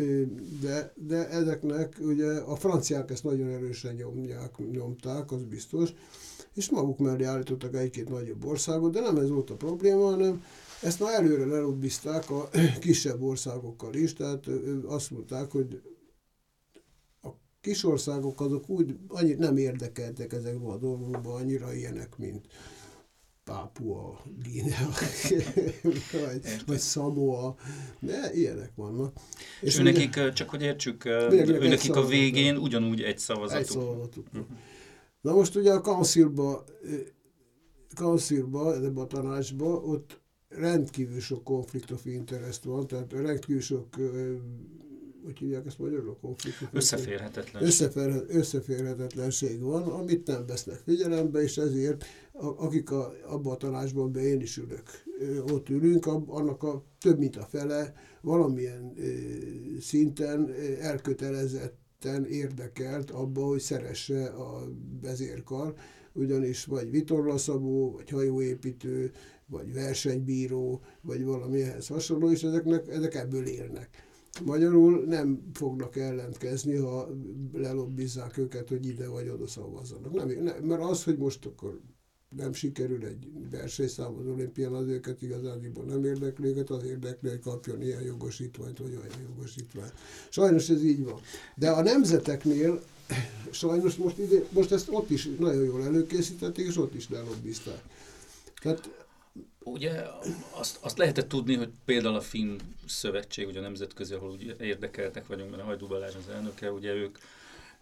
de, 0.62 0.92
de 0.94 1.28
ezeknek 1.28 1.96
ugye 2.00 2.32
a 2.32 2.56
franciák 2.56 3.10
ezt 3.10 3.24
nagyon 3.24 3.48
erősen 3.48 3.94
nyomják, 3.94 4.56
nyomták, 4.70 5.32
az 5.32 5.42
biztos, 5.44 5.90
és 6.54 6.70
maguk 6.70 6.98
mellé 6.98 7.24
állítottak 7.24 7.76
egy-két 7.76 8.08
nagyobb 8.08 8.44
országot, 8.44 8.92
de 8.92 9.00
nem 9.00 9.16
ez 9.16 9.28
volt 9.28 9.50
a 9.50 9.54
probléma, 9.54 10.04
hanem 10.04 10.42
ezt 10.82 11.00
már 11.00 11.14
előre 11.14 11.46
lelobbizták 11.46 12.30
a 12.30 12.48
kisebb 12.80 13.22
országokkal 13.22 13.94
is, 13.94 14.12
tehát 14.12 14.46
azt 14.86 15.10
mondták, 15.10 15.50
hogy 15.50 15.82
a 17.22 17.28
kis 17.60 17.84
országok 17.84 18.40
azok 18.40 18.68
úgy 18.68 18.96
annyit 19.08 19.38
nem 19.38 19.56
érdekeltek 19.56 20.32
ezekben 20.32 20.70
a 20.70 20.78
dolgokban 20.78 21.40
annyira 21.40 21.74
ilyenek, 21.74 22.16
mint 22.16 22.46
Pápua, 23.48 24.20
Guinea, 24.42 24.88
vagy, 26.12 26.62
vagy 26.66 26.80
Samoa, 26.80 27.56
de 28.00 28.30
ilyenek 28.34 28.72
vannak. 28.74 29.16
És, 29.60 29.76
és 29.76 29.82
nekik, 29.82 30.08
ugye, 30.08 30.32
csak 30.32 30.48
hogy 30.48 30.62
értsük, 30.62 31.04
nekik 31.60 31.96
a 31.96 32.06
végén 32.06 32.56
ugyanúgy 32.56 33.02
egy 33.02 33.18
szavazatuk. 33.18 33.60
Egy 33.60 33.66
szavazatuk. 33.66 34.26
Uh-huh. 34.26 34.46
Na 35.20 35.34
most 35.34 35.56
ugye 35.56 35.72
a 35.72 35.80
councilba, 35.80 36.64
councilba, 37.94 38.74
ebben 38.74 38.96
a 38.96 39.06
tanácsba, 39.06 39.66
ott 39.66 40.20
rendkívül 40.48 41.20
sok 41.20 41.44
konflikt 41.44 41.90
of 41.90 42.04
interest 42.04 42.64
van, 42.64 42.86
tehát 42.86 43.12
rendkívül 43.12 43.60
sok 43.60 43.86
hogy 45.24 45.38
hívják 45.38 45.66
ezt 45.66 45.78
magyarul, 45.78 46.16
konfliktus? 46.20 46.68
Összeférhetetlenség. 46.72 47.68
Összefér, 47.68 48.24
összeférhetetlenség 48.28 49.60
van, 49.60 49.82
amit 49.82 50.26
nem 50.26 50.46
vesznek 50.46 50.76
figyelembe, 50.84 51.42
és 51.42 51.58
ezért 51.58 52.04
akik 52.40 52.90
a, 52.90 53.12
abban 53.26 53.52
a 53.52 53.56
tanácsban, 53.56 54.12
be 54.12 54.20
én 54.20 54.40
is 54.40 54.56
ülök, 54.56 54.82
ott 55.52 55.68
ülünk, 55.68 56.06
annak 56.06 56.62
a 56.62 56.84
több 57.00 57.18
mint 57.18 57.36
a 57.36 57.44
fele 57.44 57.92
valamilyen 58.20 58.94
szinten 59.80 60.54
elkötelezetten 60.80 62.24
érdekelt 62.26 63.10
abba, 63.10 63.44
hogy 63.44 63.60
szeresse 63.60 64.26
a 64.26 64.68
vezérkar, 65.02 65.74
ugyanis 66.12 66.64
vagy 66.64 66.90
vitorlaszabó, 66.90 67.90
vagy 67.90 68.10
hajóépítő, 68.10 69.12
vagy 69.46 69.72
versenybíró, 69.72 70.80
vagy 71.00 71.24
valami 71.24 71.62
ehhez 71.62 71.86
hasonló, 71.86 72.30
és 72.30 72.42
ezeknek, 72.42 72.88
ezek 72.88 73.14
ebből 73.14 73.46
élnek. 73.46 74.06
Magyarul 74.44 75.04
nem 75.04 75.50
fognak 75.52 75.96
ellentkezni, 75.96 76.76
ha 76.76 77.08
lelobbizzák 77.52 78.36
őket, 78.36 78.68
hogy 78.68 78.86
ide 78.86 79.08
vagy 79.08 79.28
oda 79.28 79.46
szavazzanak. 79.46 80.12
Nem, 80.14 80.28
nem, 80.42 80.62
mert 80.62 80.82
az, 80.82 81.04
hogy 81.04 81.16
most 81.18 81.46
akkor 81.46 81.80
nem 82.36 82.52
sikerül 82.52 83.04
egy 83.04 83.28
versenyszám 83.50 84.14
az 84.18 84.26
olimpián, 84.26 84.72
az 84.72 84.86
őket 84.86 85.22
igazániból 85.22 85.84
nem 85.84 86.04
érdekli 86.04 86.48
őket, 86.48 86.70
az 86.70 86.84
érdekli, 86.84 87.28
hogy 87.28 87.40
kapjon 87.40 87.82
ilyen 87.82 88.02
jogosítványt, 88.02 88.78
vagy 88.78 88.90
olyan 88.90 89.20
jogosítványt. 89.28 89.92
Sajnos 90.28 90.70
ez 90.70 90.84
így 90.84 91.04
van. 91.04 91.20
De 91.54 91.70
a 91.70 91.82
nemzeteknél 91.82 92.82
sajnos 93.50 93.96
most, 93.96 94.18
ide, 94.18 94.42
most 94.50 94.72
ezt 94.72 94.88
ott 94.90 95.10
is 95.10 95.28
nagyon 95.38 95.64
jól 95.64 95.84
előkészítették, 95.84 96.66
és 96.66 96.76
ott 96.76 96.94
is 96.94 97.10
lelobbizták. 97.10 97.82
Tehát 98.62 99.07
ugye 99.72 100.02
azt, 100.50 100.78
azt 100.80 100.98
lehetett 100.98 101.28
tudni, 101.28 101.54
hogy 101.54 101.70
például 101.84 102.14
a 102.14 102.20
Finn 102.20 102.58
Szövetség, 102.86 103.46
ugye 103.46 103.58
a 103.58 103.62
nemzetközi, 103.62 104.14
ahol 104.14 104.30
ugye 104.30 104.54
érdekeltek 104.60 105.26
vagyunk, 105.26 105.50
mert 105.50 105.62
a 105.62 105.64
Hajdú 105.64 105.86
Balázs 105.86 106.14
az 106.14 106.28
elnöke, 106.34 106.72
ugye 106.72 106.92
ők 106.92 107.18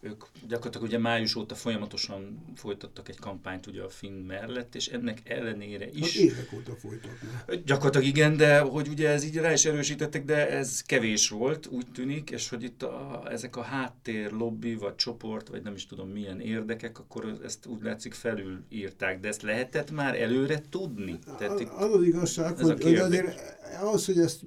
ők 0.00 0.24
gyakorlatilag 0.48 0.86
ugye 0.86 0.98
május 0.98 1.34
óta 1.34 1.54
folyamatosan 1.54 2.44
folytattak 2.54 3.08
egy 3.08 3.18
kampányt 3.18 3.66
ugye 3.66 3.82
a 3.82 3.88
Finn 3.88 4.26
mellett, 4.26 4.74
és 4.74 4.86
ennek 4.86 5.20
ellenére 5.24 5.88
is... 5.92 6.16
Hát 6.16 6.22
évek 6.22 6.52
óta 6.54 6.74
folytatnak. 6.74 7.54
Gyakorlatilag 7.64 8.06
igen, 8.06 8.36
de 8.36 8.58
hogy 8.58 8.88
ugye 8.88 9.08
ez 9.08 9.24
így 9.24 9.36
rá 9.36 9.52
is 9.52 9.64
erősítettek, 9.64 10.24
de 10.24 10.50
ez 10.50 10.82
kevés 10.82 11.28
volt, 11.28 11.66
úgy 11.66 11.86
tűnik, 11.94 12.30
és 12.30 12.48
hogy 12.48 12.62
itt 12.62 12.82
a, 12.82 13.26
ezek 13.30 13.56
a 13.56 13.62
háttér, 13.62 14.32
lobby, 14.32 14.74
vagy 14.74 14.94
csoport, 14.94 15.48
vagy 15.48 15.62
nem 15.62 15.74
is 15.74 15.86
tudom 15.86 16.08
milyen 16.08 16.40
érdekek, 16.40 16.98
akkor 16.98 17.38
ezt 17.44 17.66
úgy 17.66 17.82
látszik 17.82 18.14
felül 18.14 18.64
írták, 18.68 19.20
de 19.20 19.28
ezt 19.28 19.42
lehetett 19.42 19.90
már 19.90 20.20
előre 20.20 20.60
tudni? 20.70 21.18
Tehát 21.38 21.60
az 21.60 21.94
az 21.94 22.02
igazság, 22.02 22.58
hogy, 22.58 22.82
hogy 22.82 22.94
azért 22.94 23.40
az, 23.82 24.06
hogy 24.06 24.18
ezt 24.18 24.40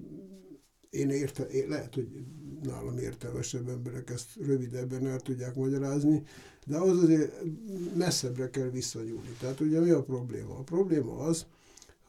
én 0.90 1.10
érte, 1.10 1.44
én 1.44 1.68
lehet, 1.68 1.94
hogy 1.94 2.08
nálam 2.64 2.98
értelmesebb 2.98 3.70
emberek 3.70 4.10
ezt 4.10 4.30
rövidebben 4.46 5.08
el 5.08 5.20
tudják 5.20 5.56
magyarázni, 5.56 6.24
de 6.66 6.78
az 6.78 7.04
azért 7.04 7.34
messzebbre 7.96 8.50
kell 8.50 8.70
visszanyúlni. 8.70 9.36
Tehát 9.40 9.60
ugye 9.60 9.80
mi 9.80 9.90
a 9.90 10.04
probléma? 10.04 10.58
A 10.58 10.64
probléma 10.64 11.18
az, 11.18 11.46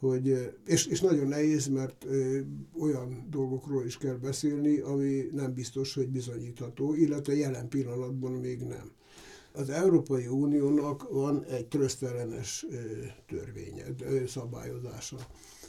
hogy, 0.00 0.52
és, 0.66 0.86
és 0.86 1.00
nagyon 1.00 1.26
nehéz, 1.26 1.66
mert 1.66 2.04
ö, 2.04 2.38
olyan 2.78 3.26
dolgokról 3.30 3.84
is 3.84 3.98
kell 3.98 4.14
beszélni, 4.14 4.78
ami 4.78 5.28
nem 5.32 5.54
biztos, 5.54 5.94
hogy 5.94 6.08
bizonyítható, 6.08 6.94
illetve 6.94 7.34
jelen 7.36 7.68
pillanatban 7.68 8.32
még 8.32 8.60
nem. 8.60 8.90
Az 9.52 9.70
Európai 9.70 10.26
Uniónak 10.26 11.10
van 11.10 11.44
egy 11.44 11.66
trösztelenes 11.66 12.66
törvénye, 13.26 13.84
ö, 14.04 14.26
szabályozása. 14.26 15.16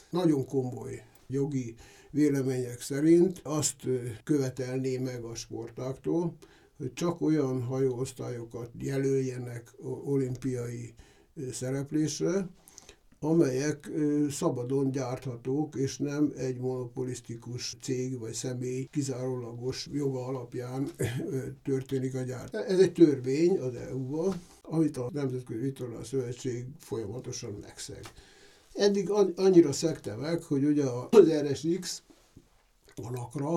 Nagyon 0.10 0.46
komoly 0.46 1.04
jogi 1.28 1.76
vélemények 2.12 2.82
szerint 2.82 3.40
azt 3.44 3.76
követelné 4.24 4.98
meg 4.98 5.24
a 5.24 5.36
sportáktól, 5.36 6.38
hogy 6.78 6.94
csak 6.94 7.22
olyan 7.22 7.62
hajóosztályokat 7.62 8.70
jelöljenek 8.80 9.74
olimpiai 10.06 10.94
szereplésre, 11.52 12.50
amelyek 13.24 13.90
szabadon 14.30 14.92
gyárthatók, 14.92 15.76
és 15.76 15.98
nem 15.98 16.34
egy 16.38 16.58
monopolisztikus 16.60 17.76
cég 17.82 18.20
vagy 18.20 18.34
személy 18.34 18.88
kizárólagos 18.92 19.88
joga 19.92 20.26
alapján 20.26 20.90
történik 21.64 22.16
a 22.16 22.22
gyártás. 22.22 22.66
Ez 22.68 22.80
egy 22.80 22.94
törvény 22.94 23.58
az 23.60 23.76
EU-ban, 23.76 24.42
amit 24.62 24.98
a 24.98 25.10
Nemzetközi 25.14 25.60
Vitorlás 25.60 26.08
Szövetség 26.08 26.66
folyamatosan 26.78 27.58
megszeg. 27.62 28.02
Eddig 28.74 29.10
annyira 29.36 29.72
szekte 29.72 30.16
meg, 30.16 30.44
hogy 30.44 30.64
ugye 30.64 30.84
az 31.10 31.32
RSX, 31.32 32.04
a 32.96 33.10
Nakra, 33.10 33.54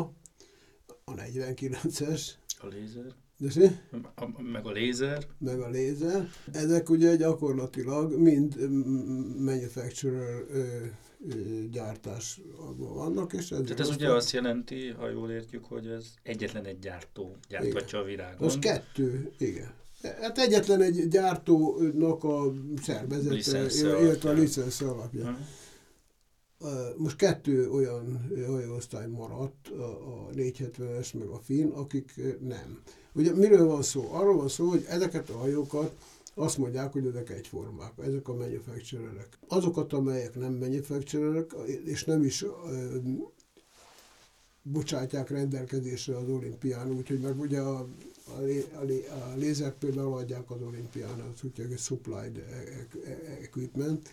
a 1.05 1.15
49-es, 1.15 2.29
a 2.61 2.67
lézer. 2.67 3.15
De 3.39 3.83
a, 4.15 4.43
meg 4.43 4.67
a 4.67 4.71
lézer. 4.71 5.27
Meg 5.39 5.61
a 5.61 5.69
lézer. 5.69 6.29
Ezek 6.53 6.91
ugye 6.91 7.17
gyakorlatilag 7.17 8.19
mind 8.19 8.71
manufacturer 9.39 10.45
ö, 10.51 10.85
ö, 11.29 11.65
gyártásban 11.71 12.95
vannak. 12.95 13.33
És 13.33 13.51
ez 13.51 13.61
Tehát 13.63 13.81
ez 13.81 13.89
ugye 13.89 14.13
azt 14.13 14.31
jelenti, 14.31 14.89
ha 14.89 15.09
jól 15.09 15.31
értjük, 15.31 15.65
hogy 15.65 15.87
ez 15.87 16.15
egyetlen 16.23 16.65
egy 16.65 16.79
gyártó 16.79 17.37
gyártatja 17.49 17.99
a 17.99 18.03
virágon. 18.03 18.47
Az 18.47 18.59
kettő, 18.59 19.33
igen. 19.39 19.73
Hát 20.21 20.39
egyetlen 20.39 20.81
egy 20.81 21.09
gyártónak 21.09 22.25
a 22.25 22.53
szervezete, 22.83 23.67
illetve 24.01 24.31
a 24.31 24.33
licensz 24.33 24.81
alapja. 24.81 25.25
Hmm. 25.25 25.47
Most 26.97 27.17
kettő 27.17 27.71
olyan 27.71 28.31
hajóosztály 28.47 29.07
maradt, 29.07 29.69
a 29.69 30.31
470-es 30.35 31.19
meg 31.19 31.29
a 31.29 31.39
Finn, 31.39 31.71
akik 31.71 32.21
nem. 32.41 32.83
Ugye 33.13 33.35
miről 33.35 33.67
van 33.67 33.83
szó? 33.83 34.09
Arról 34.13 34.37
van 34.37 34.49
szó, 34.49 34.69
hogy 34.69 34.85
ezeket 34.89 35.31
a 35.31 35.37
hajókat 35.37 35.97
azt 36.35 36.59
mondják, 36.59 36.93
hogy 36.93 37.07
ezek 37.07 37.31
egyformák, 37.31 37.93
ezek 38.03 38.29
a 38.29 38.35
manufacturerek. 38.35 39.39
Azokat, 39.49 39.93
amelyek 39.93 40.35
nem 40.35 40.53
manufacturerek, 40.53 41.53
és 41.85 42.05
nem 42.05 42.25
is 42.25 42.45
bocsátják 44.63 45.31
rendelkezésre 45.31 46.17
az 46.17 46.29
olimpián, 46.29 46.91
úgyhogy 46.91 47.21
meg 47.21 47.41
ugye 47.41 47.61
a, 47.61 47.87
a, 48.27 48.41
a, 48.77 48.85
a 49.33 49.35
lézert 49.37 49.79
például 49.79 50.17
adják 50.17 50.51
az 50.51 50.63
olimpián, 50.63 51.21
az 51.21 51.43
úgyhogy 51.45 51.79
supplied 51.79 52.37
e- 52.37 52.87
e- 53.11 53.39
equipment. 53.43 54.13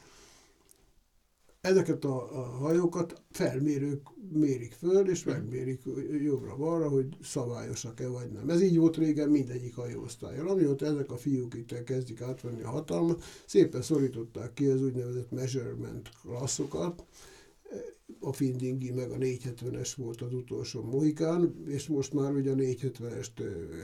Ezeket 1.61 2.05
a, 2.05 2.39
a 2.39 2.41
hajókat 2.41 3.21
felmérők 3.31 4.01
mérik 4.31 4.71
föl, 4.71 5.09
és 5.09 5.23
megmérik 5.23 5.81
jobbra-balra, 6.23 6.89
hogy 6.89 7.17
szabályosak-e 7.23 8.07
vagy 8.07 8.31
nem. 8.31 8.49
Ez 8.49 8.61
így 8.61 8.77
volt 8.77 8.97
régen 8.97 9.29
mindegyik 9.29 9.75
hajóosztályon. 9.75 10.47
Amióta 10.47 10.85
ezek 10.85 11.11
a 11.11 11.17
fiúk 11.17 11.53
itt 11.53 11.83
kezdik 11.83 12.21
átvenni 12.21 12.61
a 12.61 12.69
hatalmat, 12.69 13.23
szépen 13.45 13.81
szorították 13.81 14.53
ki 14.53 14.65
az 14.65 14.81
úgynevezett 14.81 15.31
measurement 15.31 16.09
klasszokat, 16.21 17.03
a 18.21 18.33
Findingi 18.33 18.91
meg 18.91 19.11
a 19.11 19.17
470-es 19.17 19.91
volt 19.95 20.21
az 20.21 20.33
utolsó 20.33 20.83
Mohikán, 20.83 21.63
és 21.67 21.87
most 21.87 22.13
már 22.13 22.31
ugye 22.33 22.51
a 22.51 22.55
470-est 22.55 23.31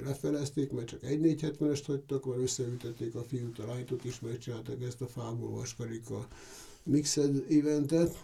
lefelezték, 0.03 0.71
mert 0.71 0.87
csak 0.87 1.03
egy 1.03 1.19
470-est 1.23 1.83
hagytak, 1.85 2.25
mert 2.25 2.41
összeütették 2.41 3.15
a 3.15 3.23
fiút, 3.23 3.59
a 3.59 3.65
lánytot 3.65 4.03
is, 4.03 4.19
megcsináltak 4.19 4.83
ezt 4.83 5.01
a 5.01 5.07
fából 5.07 5.49
vaskarika 5.49 6.27
mixed 6.83 7.45
eventet, 7.49 8.23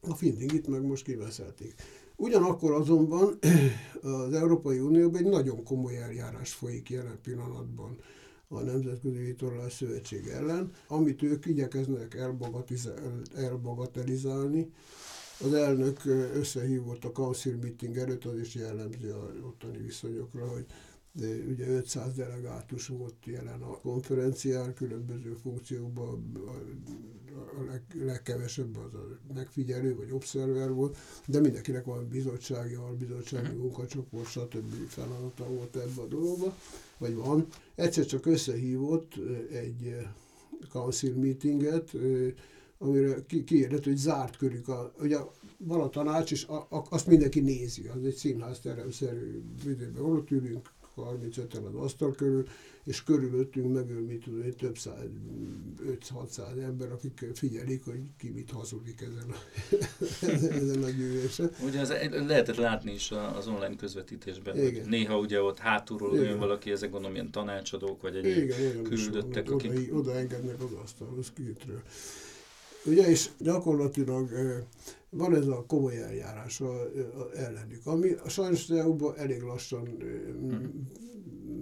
a 0.00 0.14
Findingit 0.14 0.66
meg 0.66 0.82
most 0.82 1.04
kiveszelték. 1.04 1.74
Ugyanakkor 2.16 2.72
azonban 2.72 3.38
az 4.02 4.32
Európai 4.32 4.78
Unióban 4.78 5.24
egy 5.24 5.30
nagyon 5.30 5.64
komoly 5.64 5.96
eljárás 5.96 6.52
folyik 6.52 6.90
jelen 6.90 7.18
pillanatban 7.22 7.98
a 8.48 8.60
Nemzetközi 8.60 9.18
Vitorlás 9.18 9.72
Szövetség 9.72 10.26
ellen, 10.26 10.72
amit 10.86 11.22
ők 11.22 11.46
igyekeznek 11.46 12.14
elbagatelizálni. 13.34 14.72
Az 15.40 15.52
elnök 15.52 16.04
összehívott 16.34 17.04
a 17.04 17.12
Council 17.12 17.56
Meeting 17.56 17.96
előtt, 17.96 18.24
az 18.24 18.38
is 18.38 18.54
jellemző 18.54 19.12
a 19.12 19.32
ottani 19.46 19.78
viszonyokra, 19.78 20.48
hogy 20.48 20.66
de 21.12 21.26
ugye 21.48 21.68
500 21.68 22.14
delegátus 22.14 22.86
volt 22.86 23.14
jelen 23.24 23.62
a 23.62 23.78
konferencián, 23.80 24.74
különböző 24.74 25.36
funkciókban, 25.42 26.32
a 27.58 27.62
leg, 27.70 27.82
legkevesebb 28.04 28.76
az 28.76 28.94
a 28.94 29.18
megfigyelő 29.34 29.96
vagy 29.96 30.10
obszerver 30.10 30.72
volt, 30.72 30.96
de 31.26 31.40
mindenkinek 31.40 31.84
van 31.84 32.08
bizottsági, 32.08 32.74
albizottsági 32.74 33.48
mhm. 33.48 33.58
munkacsoport, 33.58 34.28
stb. 34.28 34.88
feladata 34.88 35.44
volt 35.44 35.76
ebbe 35.76 36.00
a 36.00 36.06
dologba, 36.06 36.56
vagy 36.98 37.14
van. 37.14 37.46
Egyszer 37.74 38.06
csak 38.06 38.26
összehívott 38.26 39.14
egy 39.52 39.96
council 40.68 41.14
meetinget, 41.14 41.90
amire 42.78 43.24
kiérdett, 43.44 43.84
hogy 43.84 43.96
zárt 43.96 44.36
körük, 44.36 44.68
a, 44.68 44.92
ugye 45.00 45.18
van 45.56 45.80
a 45.80 45.88
tanács, 45.88 46.32
és 46.32 46.44
a, 46.44 46.66
a, 46.70 46.86
azt 46.90 47.06
mindenki 47.06 47.40
nézi, 47.40 47.86
az 47.86 48.04
egy 48.04 48.14
színházteremszerű 48.14 49.42
időben, 49.64 50.02
ott 50.02 50.30
ülünk, 50.30 50.70
35-en 50.96 51.66
az 51.66 51.74
asztal 51.74 52.12
körül, 52.12 52.46
és 52.84 53.04
körülöttünk 53.04 53.74
megül, 53.74 54.06
mit 54.06 54.22
tudom 54.24 54.42
én, 54.42 54.54
több 54.54 54.78
száz, 54.78 55.04
5-600 56.10 56.62
ember, 56.62 56.92
akik 56.92 57.30
figyelik, 57.34 57.84
hogy 57.84 58.00
ki 58.18 58.30
mit 58.30 58.50
hazudik 58.50 59.00
ezen 59.00 59.30
a, 59.30 59.36
ezen 60.56 60.82
a 60.82 60.90
gyűlésen. 60.90 61.50
Ugye 61.64 61.80
az, 61.80 61.94
lehetett 62.26 62.56
látni 62.56 62.92
is 62.92 63.10
az 63.36 63.46
online 63.46 63.76
közvetítésben, 63.76 64.56
Igen. 64.56 64.72
hogy 64.72 64.90
néha 64.90 65.18
ugye 65.18 65.42
ott 65.42 65.58
hátulról 65.58 66.14
Igen. 66.14 66.28
jön 66.28 66.38
valaki, 66.38 66.70
ezek 66.70 66.90
gondolom 66.90 67.14
ilyen 67.14 67.30
tanácsadók, 67.30 68.02
vagy 68.02 68.16
egy 68.16 68.26
Igen, 68.26 68.82
küldöttek, 68.82 69.50
akik... 69.50 69.70
Oda, 69.70 69.98
oda 69.98 70.14
engednek 70.14 70.62
az 70.62 70.72
asztalhoz 70.82 71.32
kintről. 71.32 71.82
Ugye, 72.84 73.08
és 73.08 73.30
gyakorlatilag 73.38 74.30
van 75.10 75.34
ez 75.34 75.46
a 75.46 75.64
komoly 75.66 76.02
eljárás 76.02 76.60
a, 76.60 76.82
a 76.82 77.30
ellenük, 77.34 77.86
ami 77.86 78.10
sajnos 78.26 78.70
EU-ban 78.70 79.16
elég 79.16 79.42
lassan 79.42 79.88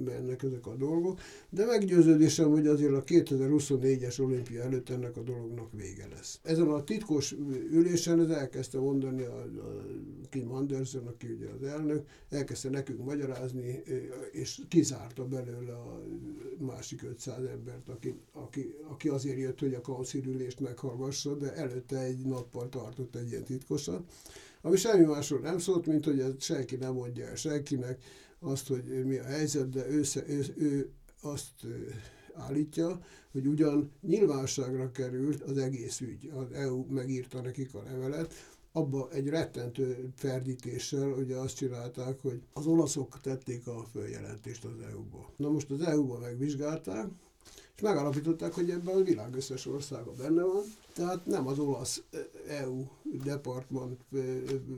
mennek 0.04 0.42
ezek 0.42 0.66
a 0.66 0.74
dolgok, 0.74 1.20
de 1.50 1.64
meggyőződésem, 1.66 2.50
hogy 2.50 2.66
azért 2.66 2.92
a 2.92 3.04
2024-es 3.04 4.20
olimpia 4.20 4.62
előtt 4.62 4.88
ennek 4.88 5.16
a 5.16 5.22
dolognak 5.22 5.72
vége 5.72 6.08
lesz. 6.14 6.40
Ezen 6.42 6.68
a 6.68 6.84
titkos 6.84 7.34
ülésen 7.70 8.20
ez 8.20 8.28
elkezdte 8.28 8.78
mondani 8.78 9.22
a, 9.22 9.38
a 9.40 9.82
Kim 10.30 10.52
Anderson, 10.52 11.06
aki 11.06 11.26
ugye 11.26 11.48
az 11.48 11.62
elnök, 11.62 12.06
elkezdte 12.30 12.70
nekünk 12.70 13.04
magyarázni, 13.04 13.82
és 14.32 14.60
kizárta 14.68 15.24
belőle 15.24 15.72
a 15.72 16.02
másik 16.58 17.02
500 17.02 17.44
embert, 17.44 17.88
aki, 17.88 18.14
aki, 18.32 18.74
aki 18.90 19.08
azért 19.08 19.38
jött, 19.38 19.60
hogy 19.60 19.74
a 19.74 19.80
kanszírülést 19.80 20.60
meghallgassa, 20.60 21.34
de 21.34 21.54
előtte 21.54 21.98
egy 21.98 22.18
nappal 22.18 22.68
tartott 22.68 23.16
egy 23.16 23.32
ilyen 23.36 23.48
titkosat, 23.48 24.02
ami 24.62 24.76
semmi 24.76 25.04
másról 25.04 25.40
nem 25.40 25.58
szólt, 25.58 25.86
mint 25.86 26.04
hogy 26.04 26.34
senki 26.38 26.76
nem 26.76 26.92
mondja 26.92 27.26
el 27.26 27.34
senkinek, 27.36 28.02
azt, 28.38 28.68
hogy 28.68 29.04
mi 29.04 29.16
a 29.16 29.24
helyzet, 29.24 29.68
de 29.68 29.88
ő, 29.88 30.02
ő, 30.26 30.54
ő 30.56 30.90
azt 31.22 31.66
állítja, 32.34 33.00
hogy 33.32 33.46
ugyan 33.46 33.90
nyilvánosságra 34.00 34.90
került 34.90 35.42
az 35.42 35.58
egész 35.58 36.00
ügy, 36.00 36.30
az 36.34 36.52
EU 36.52 36.84
megírta 36.88 37.40
nekik 37.40 37.74
a 37.74 37.82
levelet, 37.82 38.34
abba 38.72 39.08
egy 39.10 39.28
rettentő 39.28 40.12
ferdítéssel 40.14 41.08
ugye 41.12 41.36
azt 41.36 41.56
csinálták, 41.56 42.20
hogy 42.20 42.42
az 42.52 42.66
olaszok 42.66 43.20
tették 43.20 43.66
a 43.66 43.84
följelentést 43.92 44.64
az 44.64 44.80
EU-ba. 44.92 45.32
Na 45.36 45.48
most 45.50 45.70
az 45.70 45.80
EU-ba 45.80 46.18
megvizsgálták, 46.18 47.06
és 47.76 47.82
megállapították, 47.82 48.52
hogy 48.52 48.70
ebben 48.70 48.94
a 48.94 49.02
világ 49.02 49.34
összes 49.34 49.66
országa 49.66 50.12
benne 50.12 50.42
van, 50.42 50.62
tehát 50.94 51.26
nem 51.26 51.46
az 51.46 51.58
olasz 51.58 52.02
EU 52.48 52.84
department, 53.24 54.00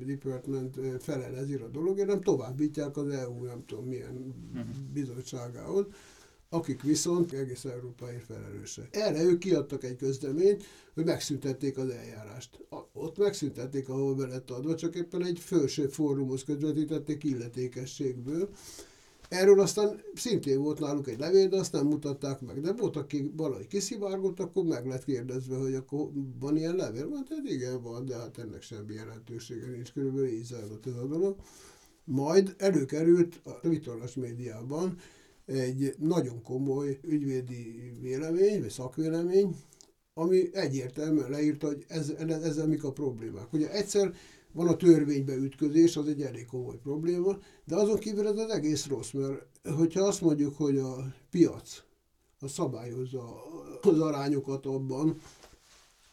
department 0.06 0.76
felel 1.02 1.36
ezért 1.36 1.62
a 1.62 1.68
dologért, 1.68 2.06
hanem 2.06 2.22
továbbítják 2.22 2.96
az 2.96 3.08
EU 3.08 3.44
nem 3.44 3.64
tudom 3.66 3.84
milyen 3.84 4.34
uh-huh. 4.54 4.74
bizottságához, 4.92 5.86
akik 6.50 6.82
viszont 6.82 7.32
egész 7.32 7.64
Európáért 7.64 8.24
felelősek. 8.24 8.96
Erre 8.96 9.22
ők 9.22 9.38
kiadtak 9.38 9.84
egy 9.84 9.96
közleményt, 9.96 10.64
hogy 10.94 11.04
megszüntették 11.04 11.78
az 11.78 11.88
eljárást. 11.88 12.58
Ott 12.92 13.18
megszüntették, 13.18 13.88
ahol 13.88 14.14
be 14.14 14.26
lett 14.26 14.50
adva, 14.50 14.74
csak 14.74 14.94
éppen 14.94 15.24
egy 15.24 15.38
felső 15.38 15.86
fórumhoz 15.86 16.44
közvetítették 16.44 17.24
illetékességből, 17.24 18.48
Erről 19.28 19.60
aztán 19.60 20.00
szintén 20.14 20.62
volt 20.62 20.80
náluk 20.80 21.08
egy 21.08 21.18
levél, 21.18 21.48
de 21.48 21.56
azt 21.56 21.72
nem 21.72 21.86
mutatták 21.86 22.40
meg. 22.40 22.60
De 22.60 22.72
volt, 22.72 22.96
aki 22.96 23.32
valahogy 23.36 23.66
kiszivárgott, 23.66 24.40
akkor 24.40 24.64
meg 24.64 24.86
lett 24.86 25.04
kérdezve, 25.04 25.56
hogy 25.56 25.74
akkor 25.74 26.08
van 26.38 26.56
ilyen 26.56 26.76
levél? 26.76 27.06
Mert 27.06 27.28
hát 27.28 27.44
igen, 27.44 27.82
van, 27.82 28.04
de 28.06 28.16
hát 28.16 28.38
ennek 28.38 28.62
semmi 28.62 28.94
jelentősége 28.94 29.66
nincs. 29.66 29.92
Körülbelül 29.92 30.28
így 30.28 30.44
zajlott 30.44 30.86
ez 30.86 30.96
a 30.96 31.06
dolog. 31.06 31.36
Majd 32.04 32.54
előkerült 32.58 33.40
a 33.44 33.68
vitorlás 33.68 34.14
médiában 34.14 34.98
egy 35.46 35.94
nagyon 35.98 36.42
komoly 36.42 36.98
ügyvédi 37.02 37.94
vélemény, 38.00 38.60
vagy 38.60 38.70
szakvélemény, 38.70 39.56
ami 40.14 40.48
egyértelműen 40.52 41.30
leírta, 41.30 41.66
hogy 41.66 41.84
ez, 41.88 42.12
ezzel 42.18 42.66
mik 42.66 42.84
a 42.84 42.92
problémák. 42.92 43.52
Ugye 43.52 43.70
egyszer 43.70 44.14
van 44.58 44.68
a 44.68 44.76
törvénybe 44.76 45.34
ütközés, 45.34 45.96
az 45.96 46.06
egy 46.06 46.22
elég 46.22 46.46
komoly 46.46 46.76
probléma, 46.82 47.38
de 47.64 47.76
azon 47.76 47.98
kívül 47.98 48.26
ez 48.26 48.36
az 48.36 48.50
egész 48.50 48.86
rossz, 48.86 49.10
mert 49.10 49.46
hogyha 49.76 50.04
azt 50.04 50.20
mondjuk, 50.20 50.56
hogy 50.56 50.78
a 50.78 51.14
piac 51.30 51.82
a 52.40 52.48
szabályozza 52.48 53.42
az 53.80 54.00
arányokat 54.00 54.66
abban, 54.66 55.20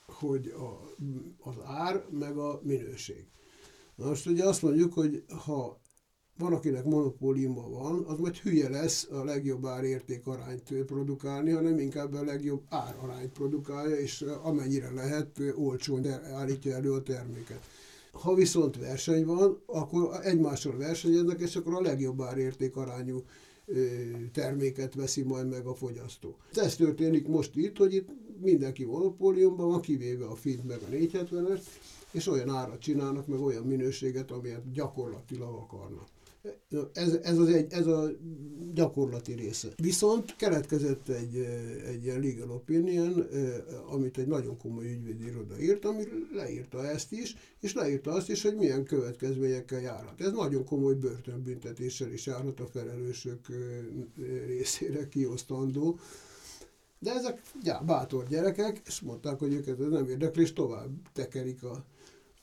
hogy 0.06 0.48
a, 0.48 0.94
az 1.50 1.56
ár 1.64 2.06
meg 2.10 2.38
a 2.38 2.60
minőség. 2.64 3.26
Na 3.96 4.08
most 4.08 4.28
ugye 4.28 4.46
azt 4.46 4.62
mondjuk, 4.62 4.94
hogy 4.94 5.24
ha 5.46 5.80
van, 6.38 6.54
akinek 6.54 6.84
monopóliuma 6.84 7.70
van, 7.70 8.04
az 8.04 8.20
majd 8.20 8.38
hülye 8.38 8.70
lesz 8.70 9.08
a 9.12 9.24
legjobb 9.24 9.66
árérték 9.66 10.28
arányt 10.28 10.74
produkálni, 10.86 11.52
hanem 11.52 11.80
inkább 11.80 12.14
a 12.14 12.24
legjobb 12.24 12.62
árarányt 12.70 13.32
produkálja, 13.32 13.96
és 13.96 14.26
amennyire 14.44 14.92
lehet, 14.92 15.42
olcsón 15.56 16.08
állítja 16.34 16.76
elő 16.76 16.92
a 16.92 17.04
terméket. 17.04 17.68
Ha 18.22 18.34
viszont 18.34 18.78
verseny 18.78 19.26
van, 19.26 19.62
akkor 19.66 20.20
egymással 20.24 20.78
versenyeznek, 20.78 21.40
és 21.40 21.56
akkor 21.56 21.74
a 21.74 21.82
legjobb 21.82 22.22
árérték 22.22 22.76
arányú 22.76 23.24
terméket 24.32 24.96
veszi 24.96 25.24
majd 25.24 25.50
meg 25.50 25.66
a 25.66 25.74
fogyasztó. 25.74 26.38
Ez 26.54 26.76
történik 26.76 27.28
most 27.28 27.56
itt, 27.56 27.78
hogy 27.78 27.94
itt 27.94 28.08
mindenki 28.42 28.84
monopóliumban 28.84 29.68
van, 29.68 29.82
kivéve 29.82 30.26
a 30.26 30.36
Fint 30.36 30.68
meg 30.68 30.80
a 30.82 30.92
470-es, 30.92 31.62
és 32.12 32.28
olyan 32.28 32.50
árat 32.50 32.80
csinálnak, 32.80 33.28
meg 33.28 33.40
olyan 33.40 33.64
minőséget, 33.64 34.32
amilyet 34.32 34.72
gyakorlatilag 34.72 35.54
akarnak. 35.54 36.08
Ez, 36.94 37.14
ez, 37.24 37.38
az 37.38 37.50
egy, 37.50 37.74
ez 37.74 37.88
a 37.88 38.12
gyakorlati 38.74 39.34
része. 39.34 39.68
Viszont 39.76 40.36
keletkezett 40.36 41.10
egy, 41.10 41.36
egy 41.86 42.04
ilyen 42.04 42.20
legal 42.20 42.52
opinion, 42.52 43.28
amit 43.90 44.18
egy 44.18 44.28
nagyon 44.28 44.58
komoly 44.58 44.86
ügyvédi 44.86 45.26
iroda 45.26 45.60
írt, 45.60 45.86
ami 45.86 46.04
leírta 46.34 46.88
ezt 46.88 47.12
is, 47.12 47.36
és 47.60 47.74
leírta 47.74 48.12
azt 48.12 48.30
is, 48.30 48.42
hogy 48.42 48.56
milyen 48.56 48.84
következményekkel 48.84 49.82
járhat. 49.82 50.22
Ez 50.22 50.32
nagyon 50.32 50.66
komoly 50.66 50.94
börtönbüntetéssel 50.94 52.12
is 52.12 52.26
járhat 52.26 52.60
a 52.60 52.66
felelősök 52.66 53.40
részére 54.48 55.08
kiosztandó. 55.08 56.00
De 57.00 57.12
ezek 57.14 57.42
já, 57.64 57.80
bátor 57.80 58.28
gyerekek, 58.28 58.82
és 58.86 59.02
mondták, 59.02 59.40
hogy 59.40 59.54
őket 59.54 59.80
ez 59.80 59.90
nem 59.90 60.10
érdekli, 60.10 60.42
és 60.42 60.54
tovább 60.54 60.90
tekerik 61.14 61.64
a, 61.64 61.86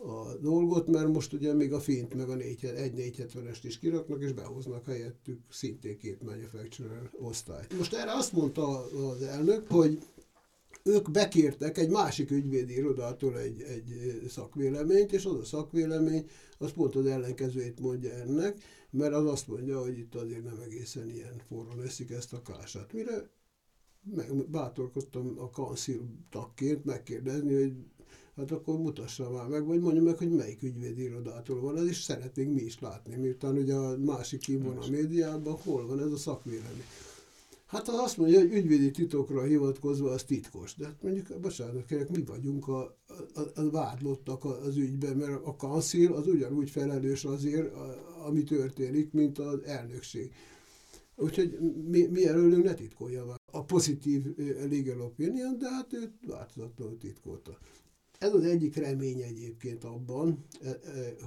a 0.02 0.36
dolgot, 0.40 0.86
mert 0.88 1.08
most 1.08 1.32
ugye 1.32 1.52
még 1.54 1.72
a 1.72 1.80
fint 1.80 2.14
meg 2.14 2.28
a 2.28 2.36
1-470-est 2.36 3.60
is 3.62 3.78
kiraknak, 3.78 4.22
és 4.22 4.32
behoznak 4.32 4.86
helyettük 4.86 5.40
szintén 5.48 5.98
két 5.98 6.22
manufacturer 6.22 7.10
osztályt. 7.12 7.76
Most 7.78 7.94
erre 7.94 8.12
azt 8.12 8.32
mondta 8.32 8.84
az 9.10 9.22
elnök, 9.22 9.66
hogy 9.68 9.98
ők 10.82 11.10
bekértek 11.10 11.78
egy 11.78 11.90
másik 11.90 12.30
ügyvédi 12.30 12.74
irodától 12.74 13.38
egy, 13.38 13.60
egy 13.60 14.22
szakvéleményt, 14.28 15.12
és 15.12 15.24
az 15.24 15.34
a 15.34 15.44
szakvélemény 15.44 16.28
az 16.58 16.72
pont 16.72 16.96
az 16.96 17.06
ellenkezőjét 17.06 17.80
mondja 17.80 18.10
ennek, 18.10 18.62
mert 18.90 19.14
az 19.14 19.26
azt 19.26 19.48
mondja, 19.48 19.80
hogy 19.80 19.98
itt 19.98 20.14
azért 20.14 20.44
nem 20.44 20.60
egészen 20.64 21.10
ilyen 21.10 21.42
forró 21.48 21.80
leszik 21.80 22.10
ezt 22.10 22.32
a 22.32 22.42
kását. 22.42 22.92
Mire 22.92 23.30
meg, 24.04 24.50
bátorkodtam 24.50 25.34
a 25.38 25.50
kanszil 25.50 26.00
tagként 26.30 26.84
megkérdezni, 26.84 27.54
hogy 27.54 27.74
hát 28.36 28.50
akkor 28.50 28.78
mutassa 28.78 29.30
már 29.30 29.46
meg, 29.46 29.66
vagy 29.66 29.80
mondja 29.80 30.02
meg, 30.02 30.18
hogy 30.18 30.30
melyik 30.30 30.62
ügyvédi 30.62 31.02
irodától 31.02 31.60
van 31.60 31.76
ez, 31.76 31.86
és 31.86 32.02
szeretnénk 32.02 32.54
mi 32.54 32.60
is 32.60 32.80
látni, 32.80 33.16
miután 33.16 33.56
ugye 33.56 33.74
a 33.74 33.98
másik 33.98 34.40
kim 34.40 34.62
van 34.62 34.76
a 34.76 34.90
médiában, 34.90 35.54
hol 35.54 35.86
van 35.86 36.00
ez 36.00 36.12
a 36.12 36.16
szakvélemény. 36.16 36.84
Hát 37.72 37.88
az 37.88 37.94
azt 37.94 38.16
mondja, 38.16 38.38
hogy 38.38 38.52
ügyvédi 38.52 38.90
titokra 38.90 39.42
hivatkozva 39.42 40.10
az 40.10 40.24
titkos. 40.24 40.74
De 40.74 40.84
hát 40.84 41.02
mondjuk, 41.02 41.40
bocsánat, 41.40 41.86
kérek, 41.86 42.08
mi 42.08 42.22
vagyunk 42.22 42.68
a, 42.68 42.96
a, 43.34 43.40
a 43.54 43.70
vádlottak 43.70 44.44
az 44.44 44.76
ügyben, 44.76 45.16
mert 45.16 45.46
a 45.46 45.56
kanszil 45.56 46.12
az 46.12 46.26
ugyanúgy 46.26 46.70
felelős 46.70 47.24
azért, 47.24 47.74
a, 47.74 48.24
ami 48.26 48.42
történik, 48.42 49.12
mint 49.12 49.38
az 49.38 49.62
elnökség. 49.64 50.32
Úgyhogy 51.16 51.58
mi, 51.88 52.06
mi 52.06 52.26
előlünk 52.26 52.64
ne 52.64 52.74
titkolja 52.74 53.34
a 53.50 53.64
pozitív 53.64 54.36
legal 54.70 55.00
opinion, 55.00 55.58
de 55.58 55.70
hát 55.70 55.92
őt 55.92 56.12
változatlanul 56.26 56.98
titkolta. 56.98 57.58
Ez 58.22 58.34
az 58.34 58.44
egyik 58.44 58.76
remény 58.76 59.20
egyébként 59.20 59.84
abban, 59.84 60.44
e, 60.62 60.68
e, 60.68 60.76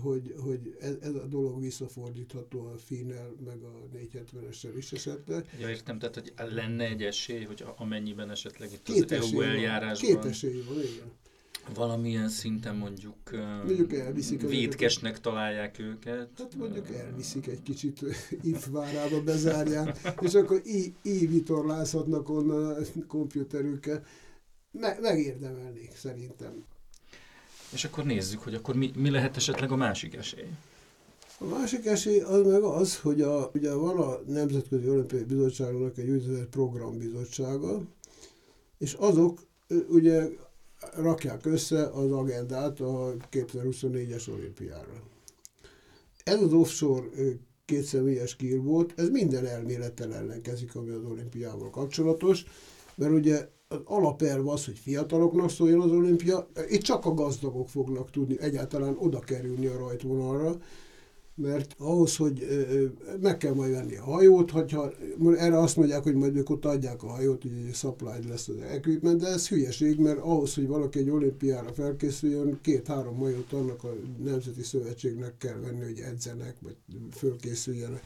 hogy, 0.01 0.33
hogy 0.37 0.75
ez, 0.79 0.95
ez 1.01 1.13
a 1.13 1.25
dolog 1.25 1.61
visszafordítható 1.61 2.59
a 2.59 2.77
Finel 2.77 3.35
meg 3.45 3.61
a 3.61 3.87
470-essel 3.97 4.73
is 4.77 4.91
esetleg. 4.91 5.45
Ja, 5.59 5.69
értem, 5.69 5.99
tehát 5.99 6.15
hogy 6.15 6.33
lenne 6.53 6.85
egy 6.85 7.03
esély, 7.03 7.43
hogy 7.43 7.65
amennyiben 7.75 8.29
esetleg 8.29 8.71
itt 8.71 8.83
két 8.83 9.11
az 9.11 9.33
EU 9.33 9.41
eljárásban... 9.41 10.09
Két 10.09 10.25
esély 10.25 10.63
van, 10.67 10.77
igen. 10.77 11.11
Valamilyen 11.73 12.29
szinten 12.29 12.75
mondjuk, 12.75 13.31
mondjuk 13.65 13.93
elviszik 13.93 14.41
védkesnek 14.41 15.19
találják 15.19 15.79
őket. 15.79 16.29
Hát 16.37 16.55
mondjuk 16.55 16.89
elviszik 16.89 17.47
egy 17.47 17.61
kicsit 17.63 18.01
ifvárába, 18.53 19.23
bezárják, 19.23 20.15
és 20.21 20.33
akkor 20.33 20.61
így 20.65 21.29
vitorlázhatnak 21.29 22.29
onnan 22.29 22.65
a 22.65 23.05
kompjúterükkel. 23.07 24.03
Me- 24.71 25.01
megérdemelnék 25.01 25.95
szerintem. 25.95 26.65
És 27.75 27.83
akkor 27.83 28.03
nézzük, 28.03 28.41
hogy 28.41 28.53
akkor 28.53 28.75
mi, 28.75 28.91
mi 28.95 29.09
lehet 29.09 29.35
esetleg 29.35 29.71
a 29.71 29.75
másik 29.75 30.15
esély. 30.15 30.47
A 31.37 31.45
másik 31.45 31.85
esély 31.85 32.19
az 32.19 32.45
meg 32.45 32.63
az, 32.63 32.99
hogy 32.99 33.21
a, 33.21 33.51
ugye 33.53 33.73
van 33.73 33.97
a 33.97 34.19
Nemzetközi 34.27 34.89
Olimpiai 34.89 35.23
Bizottságnak 35.23 35.97
egy 35.97 36.09
úgynevezett 36.09 36.49
programbizottsága, 36.49 37.81
és 38.77 38.93
azok 38.93 39.39
ugye 39.89 40.27
rakják 40.95 41.45
össze 41.45 41.85
az 41.87 42.11
agendát 42.11 42.79
a 42.79 43.15
2024-es 43.31 44.29
olimpiára. 44.29 45.01
Ez 46.23 46.41
az 46.41 46.53
offshore 46.53 47.05
kétszemélyes 47.65 48.37
volt, 48.57 48.93
ez 48.99 49.09
minden 49.09 49.45
elmélettel 49.45 50.13
ellenkezik, 50.13 50.75
ami 50.75 50.89
az 50.89 51.03
olimpiával 51.03 51.69
kapcsolatos, 51.69 52.43
mert 52.95 53.11
ugye 53.11 53.49
az 53.75 53.81
alapelv 53.85 54.47
az, 54.47 54.65
hogy 54.65 54.77
fiataloknak 54.77 55.49
szóljon 55.49 55.81
az 55.81 55.91
olimpia, 55.91 56.47
itt 56.69 56.81
csak 56.81 57.05
a 57.05 57.13
gazdagok 57.13 57.69
fognak 57.69 58.11
tudni 58.11 58.39
egyáltalán 58.39 58.95
oda 58.99 59.19
kerülni 59.19 59.65
a 59.65 59.77
rajtvonalra, 59.77 60.57
mert 61.35 61.75
ahhoz, 61.77 62.15
hogy 62.15 62.47
meg 63.21 63.37
kell 63.37 63.53
majd 63.53 63.71
venni 63.71 63.95
a 63.95 64.03
hajót, 64.03 64.51
hogyha 64.51 64.91
erre 65.37 65.59
azt 65.59 65.75
mondják, 65.75 66.03
hogy 66.03 66.15
majd 66.15 66.35
ők 66.35 66.49
ott 66.49 66.65
adják 66.65 67.03
a 67.03 67.07
hajót, 67.07 67.41
hogy 67.41 67.51
egy 67.67 67.73
supply 67.73 68.27
lesz 68.27 68.47
az 68.47 68.59
equipment, 68.59 69.21
de 69.21 69.27
ez 69.27 69.47
hülyeség, 69.47 69.99
mert 69.99 70.19
ahhoz, 70.19 70.55
hogy 70.55 70.67
valaki 70.67 70.99
egy 70.99 71.09
olimpiára 71.09 71.73
felkészüljön, 71.73 72.59
két-három 72.61 73.17
hajót 73.17 73.53
annak 73.53 73.83
a 73.83 73.93
Nemzeti 74.23 74.63
Szövetségnek 74.63 75.37
kell 75.37 75.59
venni, 75.59 75.83
hogy 75.83 75.99
edzenek, 75.99 76.55
vagy 76.61 76.75
fölkészüljenek. 77.11 78.03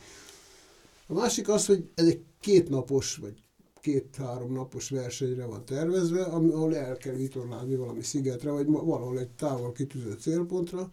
A 1.07 1.13
másik 1.13 1.49
az, 1.49 1.65
hogy 1.65 1.89
ez 1.95 2.05
egy 2.05 2.21
kétnapos, 2.39 3.15
vagy 3.15 3.33
két-három 3.81 4.53
napos 4.53 4.89
versenyre 4.89 5.45
van 5.45 5.65
tervezve, 5.65 6.23
ahol 6.23 6.75
el 6.75 6.97
kell 6.97 7.15
vitorlázni 7.15 7.75
valami 7.75 8.01
szigetre, 8.01 8.51
vagy 8.51 8.65
valahol 8.65 9.19
egy 9.19 9.29
távol 9.29 9.71
kitűzött 9.71 10.19
célpontra, 10.19 10.89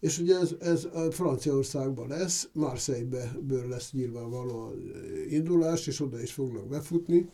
és 0.00 0.18
ugye 0.18 0.38
ez, 0.38 0.54
ez 0.60 0.88
Franciaországban 1.10 2.08
lesz, 2.08 2.48
Marseille-ből 2.52 3.68
lesz 3.68 3.92
nyilvánvaló 3.92 4.72
indulás, 5.28 5.86
és 5.86 6.00
oda 6.00 6.20
is 6.20 6.32
fognak 6.32 6.68
befutni. 6.68 7.28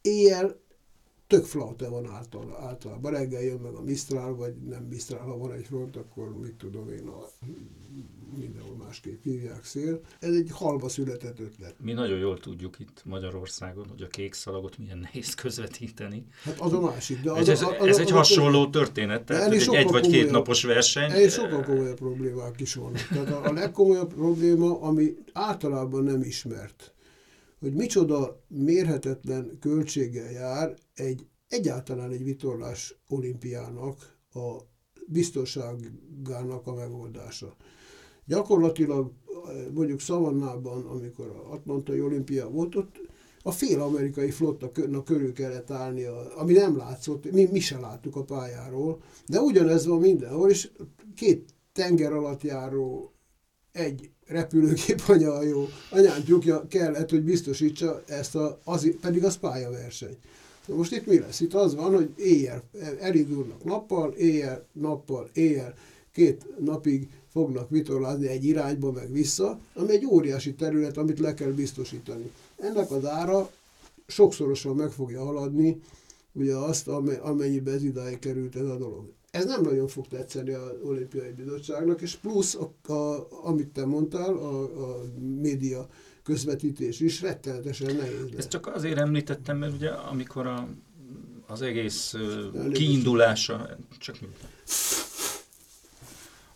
Éjjel 0.00 0.60
tök 1.26 1.44
flaute 1.44 1.88
van 1.88 2.10
által, 2.10 2.56
általában. 2.60 3.12
Reggel 3.12 3.42
jön 3.42 3.60
meg 3.60 3.74
a 3.74 3.82
Mistral, 3.82 4.36
vagy 4.36 4.54
nem 4.68 4.82
Mistral, 4.82 5.20
ha 5.20 5.36
van 5.36 5.52
egy 5.52 5.64
front, 5.66 5.96
akkor 5.96 6.36
mit 6.38 6.54
tudom 6.54 6.88
én, 6.88 7.06
a 7.06 7.28
mindenhol 8.38 8.76
másképp 8.76 9.22
hívják 9.22 9.64
szél. 9.64 10.00
Ez 10.20 10.34
egy 10.34 10.50
halva 10.52 10.88
született 10.88 11.40
ötlet. 11.40 11.74
Mi 11.80 11.92
nagyon 11.92 12.18
jól 12.18 12.38
tudjuk 12.38 12.78
itt 12.78 13.02
Magyarországon, 13.04 13.86
hogy 13.88 14.02
a 14.02 14.06
kék 14.06 14.34
szalagot 14.34 14.78
milyen 14.78 14.98
nehéz 14.98 15.34
közvetíteni. 15.34 16.26
Hát 16.42 16.60
az 16.60 16.72
a 16.72 16.80
másik. 16.80 17.20
De 17.20 17.30
az, 17.30 17.48
ez, 17.48 17.62
a, 17.62 17.78
az, 17.78 17.86
ez 17.86 17.94
az, 17.94 17.98
egy 17.98 18.12
az 18.12 18.16
hasonló 18.16 18.70
történet, 18.70 19.24
tehát 19.24 19.52
egy, 19.52 19.74
egy 19.74 19.90
vagy 19.90 20.08
két 20.08 20.30
napos 20.30 20.64
verseny. 20.64 21.10
Ez 21.10 21.32
sokkal 21.32 21.62
komolyabb 21.62 21.96
problémák 21.96 22.60
is 22.60 22.74
vannak. 22.74 23.08
Tehát 23.08 23.28
a, 23.28 23.44
a 23.44 23.52
legkomolyabb 23.52 24.14
probléma, 24.14 24.80
ami 24.80 25.14
általában 25.32 26.04
nem 26.04 26.22
ismert, 26.22 26.94
hogy 27.60 27.72
micsoda 27.72 28.40
mérhetetlen 28.48 29.58
költséggel 29.60 30.30
jár 30.30 30.74
egy 30.96 31.26
egyáltalán 31.48 32.10
egy 32.10 32.24
vitorlás 32.24 33.00
olimpiának 33.08 34.16
a 34.34 34.56
biztonságának 35.06 36.66
a 36.66 36.74
megoldása. 36.74 37.56
Gyakorlatilag 38.24 39.12
mondjuk 39.74 40.00
Szavannában, 40.00 40.86
amikor 40.86 41.26
a 41.26 41.52
Atlantai 41.52 42.00
olimpia 42.00 42.48
volt, 42.48 42.74
ott 42.74 43.00
a 43.42 43.50
fél 43.50 43.80
amerikai 43.80 44.30
flotta 44.30 44.72
körül 45.04 45.32
kellett 45.32 45.70
állni, 45.70 46.04
ami 46.36 46.52
nem 46.52 46.76
látszott, 46.76 47.32
mi, 47.32 47.48
mi 47.52 47.60
se 47.60 47.78
láttuk 47.78 48.16
a 48.16 48.24
pályáról, 48.24 49.02
de 49.26 49.40
ugyanez 49.40 49.86
van 49.86 50.00
mindenhol, 50.00 50.50
és 50.50 50.70
két 51.14 51.54
tenger 51.72 52.12
alatt 52.12 52.42
járó 52.42 53.12
egy 53.72 54.10
repülőgép 54.26 55.02
anyajó, 55.06 55.66
anyántjukja 55.90 56.66
kellett, 56.66 57.10
hogy 57.10 57.22
biztosítsa 57.22 58.02
ezt, 58.06 58.34
a, 58.34 58.60
az, 58.64 58.90
pedig 59.00 59.24
az 59.24 59.36
pályaverseny. 59.36 60.16
Na 60.66 60.74
most 60.74 60.92
itt 60.92 61.06
mi 61.06 61.18
lesz? 61.18 61.40
Itt 61.40 61.54
az 61.54 61.74
van, 61.74 61.94
hogy 61.94 62.10
éjjel 62.16 62.62
elindulnak 63.00 63.64
nappal, 63.64 64.12
éjjel, 64.12 64.66
nappal, 64.72 65.28
éjjel, 65.32 65.74
két 66.12 66.46
napig 66.58 67.08
fognak 67.28 67.70
vitorlázni 67.70 68.26
egy 68.26 68.44
irányba, 68.44 68.92
meg 68.92 69.12
vissza, 69.12 69.58
ami 69.74 69.90
egy 69.90 70.06
óriási 70.06 70.54
terület, 70.54 70.96
amit 70.96 71.18
le 71.18 71.34
kell 71.34 71.50
biztosítani. 71.50 72.30
Ennek 72.56 72.90
az 72.90 73.04
ára 73.04 73.50
sokszorosan 74.06 74.76
meg 74.76 74.90
fogja 74.90 75.24
haladni 75.24 75.80
ugye 76.32 76.54
azt, 76.54 76.88
amennyibe 77.22 77.72
ez 77.72 77.84
idáig 77.84 78.18
került 78.18 78.56
ez 78.56 78.66
a 78.66 78.76
dolog. 78.76 79.12
Ez 79.30 79.44
nem 79.44 79.62
nagyon 79.62 79.88
fog 79.88 80.08
tetszeni 80.08 80.52
az 80.52 80.72
olimpiai 80.82 81.30
bizottságnak, 81.30 82.00
és 82.00 82.16
plusz, 82.16 82.54
a, 82.54 82.92
a, 82.92 83.28
amit 83.42 83.68
te 83.68 83.84
mondtál, 83.84 84.34
a, 84.34 84.62
a 84.62 85.02
média 85.40 85.88
közvetítés 86.26 87.00
is 87.00 87.20
rettenetesen 87.20 87.94
nehéz 87.94 88.20
lesz. 88.30 88.38
Ezt 88.38 88.48
csak 88.48 88.66
azért 88.66 88.98
említettem, 88.98 89.56
mert 89.56 89.72
ugye 89.72 89.90
amikor 89.90 90.46
a, 90.46 90.68
az 91.46 91.62
egész 91.62 92.14
kiindulása, 92.72 93.76
csak 93.98 94.16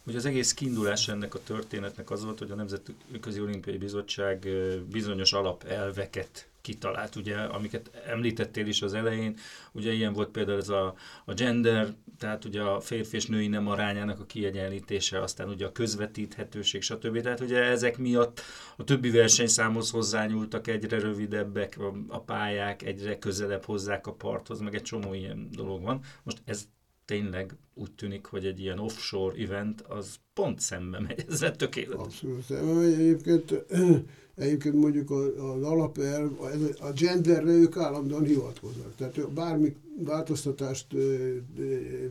hogy 0.05 0.17
az 0.17 0.25
egész 0.25 0.55
kiindulás 0.55 1.09
ennek 1.09 1.35
a 1.35 1.43
történetnek 1.43 2.11
az 2.11 2.25
volt, 2.25 2.39
hogy 2.39 2.51
a 2.51 2.55
Nemzetközi 2.55 3.41
Olimpiai 3.41 3.77
Bizottság 3.77 4.49
bizonyos 4.91 5.33
alapelveket 5.33 6.50
kitalált, 6.61 7.17
ugye, 7.17 7.37
amiket 7.37 7.91
említettél 8.07 8.67
is 8.67 8.83
az 8.83 8.95
elején, 8.95 9.37
ugye 9.73 9.93
ilyen 9.93 10.13
volt 10.13 10.29
például 10.29 10.59
ez 10.59 10.69
a, 10.69 10.95
a 11.25 11.35
gender, 11.35 11.95
tehát 12.19 12.45
ugye 12.45 12.63
a 12.63 12.81
férfi 12.81 13.17
és 13.17 13.27
női 13.27 13.49
nem 13.49 13.69
arányának 13.69 14.21
a 14.21 14.27
kiegyenlítése, 14.27 15.21
aztán 15.21 15.49
ugye 15.49 15.67
a 15.67 15.73
közvetíthetőség, 15.73 16.83
stb. 16.83 17.21
Tehát 17.21 17.41
ugye 17.41 17.63
ezek 17.63 17.99
miatt 17.99 18.41
a 18.77 18.85
többi 18.85 19.11
versenyszámhoz 19.11 19.91
hozzányúltak, 19.91 20.67
egyre 20.67 20.99
rövidebbek 20.99 21.79
a 22.09 22.21
pályák, 22.21 22.83
egyre 22.83 23.19
közelebb 23.19 23.65
hozzák 23.65 24.07
a 24.07 24.13
parthoz, 24.13 24.61
meg 24.61 24.75
egy 24.75 24.83
csomó 24.83 25.15
ilyen 25.15 25.49
dolog 25.51 25.83
van. 25.83 26.01
Most 26.23 26.43
ez 26.45 26.69
tényleg 27.11 27.55
úgy 27.75 27.93
tűnik, 27.93 28.25
hogy 28.25 28.45
egy 28.45 28.61
ilyen 28.61 28.79
offshore 28.79 29.43
event 29.43 29.81
az 29.81 30.15
pont 30.35 30.61
szembe 30.61 31.01
megy 31.01 31.25
ezzel 31.31 31.57
tökéletes. 31.57 32.05
Abszolút 32.05 32.45
szembe. 32.45 32.81
Egyébként, 32.81 33.65
egyébként 34.45 34.75
mondjuk 34.75 35.11
az 35.11 35.63
alapelv, 35.63 36.41
a 36.81 36.93
genderre 36.95 37.51
ők 37.51 37.77
állandóan 37.77 38.25
hivatkoznak. 38.25 38.95
Tehát 38.97 39.33
bármi 39.33 39.77
változtatást 40.05 40.87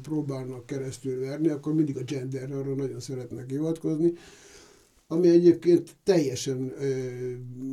próbálnak 0.01 0.65
keresztül 0.65 1.19
verni, 1.19 1.47
akkor 1.47 1.73
mindig 1.73 1.97
a 1.97 2.03
genderre 2.03 2.55
arra 2.55 2.75
nagyon 2.75 2.99
szeretnek 2.99 3.49
hivatkozni 3.49 4.13
ami 5.11 5.29
egyébként 5.29 5.95
teljesen 6.03 6.73
ö, 6.79 7.07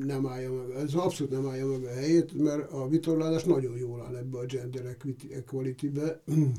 nem 0.05 0.27
állja 0.27 0.53
meg, 0.53 0.77
ez 0.77 0.95
abszolút 0.95 1.33
nem 1.33 1.47
állja 1.47 1.67
meg 1.67 1.85
a 1.85 1.93
helyét, 1.93 2.43
mert 2.43 2.73
a 2.73 2.89
vitorlázás 2.89 3.45
nagyon 3.45 3.77
jól 3.77 4.01
áll 4.01 4.17
ebbe 4.17 4.39
a 4.39 4.45
gender 4.45 4.97
equality-be, 5.31 6.21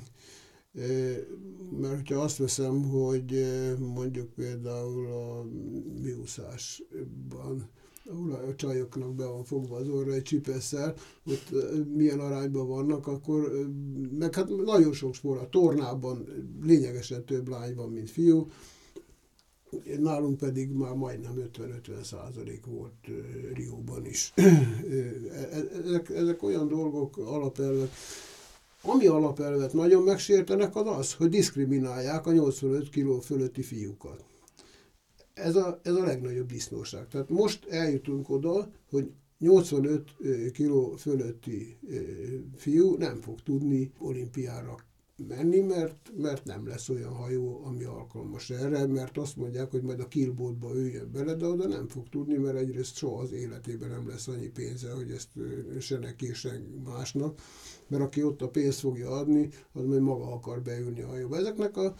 mert 1.79 1.95
hogyha 1.95 2.19
azt 2.19 2.37
veszem, 2.37 2.83
hogy 2.83 3.45
mondjuk 3.79 4.29
például 4.33 5.07
a 5.07 5.45
miúszásban 6.01 7.69
ahol 8.09 8.31
a 8.31 8.55
csajoknak 8.55 9.15
be 9.15 9.25
van 9.25 9.43
fogva 9.43 9.75
az 9.75 9.89
orra 9.89 10.11
egy 10.11 10.23
csipesszel, 10.23 10.93
ott 11.25 11.53
milyen 11.93 12.19
arányban 12.19 12.67
vannak, 12.67 13.07
akkor 13.07 13.67
meg 14.19 14.35
hát 14.35 14.49
nagyon 14.65 14.93
sok 14.93 15.13
sport, 15.13 15.41
a 15.41 15.49
tornában 15.49 16.27
lényegesen 16.61 17.25
több 17.25 17.47
lány 17.47 17.75
van, 17.75 17.89
mint 17.89 18.09
fiú, 18.09 18.47
nálunk 19.99 20.37
pedig 20.37 20.71
már 20.71 20.93
majdnem 20.93 21.49
50-50 21.57 22.03
százalék 22.03 22.65
volt 22.65 23.07
Rióban 23.53 24.05
is. 24.05 24.33
E, 24.35 24.43
e, 25.51 25.67
ezek, 25.85 26.09
ezek 26.09 26.43
olyan 26.43 26.67
dolgok, 26.67 27.17
alapelvek, 27.17 27.89
ami 28.89 29.07
alapelvet 29.07 29.73
nagyon 29.73 30.03
megsértenek, 30.03 30.75
az 30.75 30.87
az, 30.87 31.13
hogy 31.13 31.29
diszkriminálják 31.29 32.25
a 32.25 32.31
85 32.31 32.89
kiló 32.89 33.19
fölötti 33.19 33.61
fiúkat. 33.61 34.23
Ez 35.33 35.55
a, 35.55 35.79
ez 35.83 35.93
a 35.93 36.03
legnagyobb 36.03 36.47
disznóság. 36.47 37.07
Tehát 37.07 37.29
most 37.29 37.65
eljutunk 37.65 38.29
oda, 38.29 38.71
hogy 38.89 39.11
85 39.39 40.15
kiló 40.53 40.95
fölötti 40.95 41.77
fiú 42.55 42.95
nem 42.97 43.21
fog 43.21 43.41
tudni 43.41 43.91
olimpiára 43.99 44.75
menni, 45.27 45.59
mert, 45.59 46.11
mert 46.17 46.45
nem 46.45 46.67
lesz 46.67 46.89
olyan 46.89 47.13
hajó, 47.13 47.61
ami 47.65 47.83
alkalmas 47.83 48.49
erre, 48.49 48.85
mert 48.85 49.17
azt 49.17 49.35
mondják, 49.35 49.71
hogy 49.71 49.81
majd 49.81 49.99
a 49.99 50.07
killboatba 50.07 50.75
üljön 50.75 51.11
bele, 51.11 51.33
de 51.33 51.45
oda 51.45 51.67
nem 51.67 51.87
fog 51.87 52.09
tudni, 52.09 52.37
mert 52.37 52.57
egyrészt 52.57 52.95
soha 52.95 53.21
az 53.21 53.31
életében 53.31 53.89
nem 53.89 54.07
lesz 54.07 54.27
annyi 54.27 54.47
pénze, 54.47 54.91
hogy 54.91 55.11
ezt 55.11 55.27
se 55.79 55.97
neki, 55.97 56.33
se 56.33 56.61
másnak, 56.83 57.39
mert 57.87 58.03
aki 58.03 58.23
ott 58.23 58.41
a 58.41 58.49
pénzt 58.49 58.79
fogja 58.79 59.09
adni, 59.09 59.49
az 59.73 59.85
majd 59.85 60.01
maga 60.01 60.33
akar 60.33 60.61
beülni 60.61 61.01
a 61.01 61.07
hajóba. 61.07 61.37
Ezeknek 61.37 61.77
a 61.77 61.95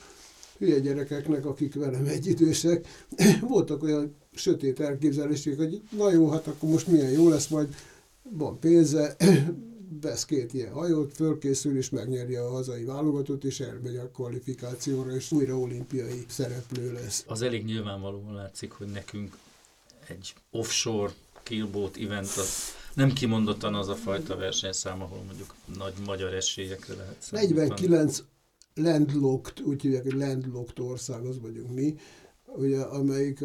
hülye 0.58 0.80
gyerekeknek, 0.80 1.46
akik 1.46 1.76
velem 1.76 2.06
egyidősek, 2.06 2.88
voltak 3.48 3.84
olyan 3.84 4.16
sötét 4.34 4.80
elképzelések, 4.80 5.58
hogy 5.58 5.82
na 5.98 6.12
jó, 6.12 6.30
hát 6.30 6.48
akkor 6.48 6.70
most 6.70 6.88
milyen 6.88 7.12
jó 7.12 7.30
lesz, 7.30 7.48
majd 7.48 7.76
van 8.24 8.60
pénze, 8.60 9.16
vesz 10.02 10.26
két 10.26 10.54
ilyen 10.54 10.72
hajót, 10.72 11.14
fölkészül 11.14 11.78
és 11.78 11.90
megnyeri 11.90 12.36
a 12.36 12.50
hazai 12.50 12.84
válogatott, 12.84 13.44
és 13.44 13.60
elmegy 13.60 13.96
a 13.96 14.10
kvalifikációra, 14.10 15.12
és 15.16 15.32
újra 15.32 15.60
olimpiai 15.60 16.26
szereplő 16.28 16.94
lesz. 16.94 17.24
Az 17.28 17.42
elég 17.42 17.66
nyilvánvalóan 17.66 18.34
látszik, 18.34 18.72
hogy 18.72 18.88
nekünk 18.88 19.38
egy 20.08 20.34
offshore 20.52 21.14
killboat 21.44 21.98
event 21.98 22.28
az 22.38 22.76
nem 22.94 23.14
kimondottan 23.14 23.74
az 23.76 23.88
a 23.88 23.96
fajta 23.96 24.36
versenyszám, 24.36 25.02
ahol 25.02 25.24
mondjuk 25.24 25.54
nagy 25.78 25.94
magyar 26.06 26.34
esélyekre 26.34 26.94
lehet 26.96 27.16
számítani. 27.20 27.60
49 27.60 28.24
landlocked, 28.74 29.66
úgy 29.66 29.82
hívják, 29.82 30.04
hogy 30.04 30.14
landlocked 30.14 30.80
ország, 30.80 31.26
az 31.26 31.40
vagyunk 31.42 31.74
mi, 31.74 31.96
ugye, 32.46 32.82
amelyik 32.82 33.40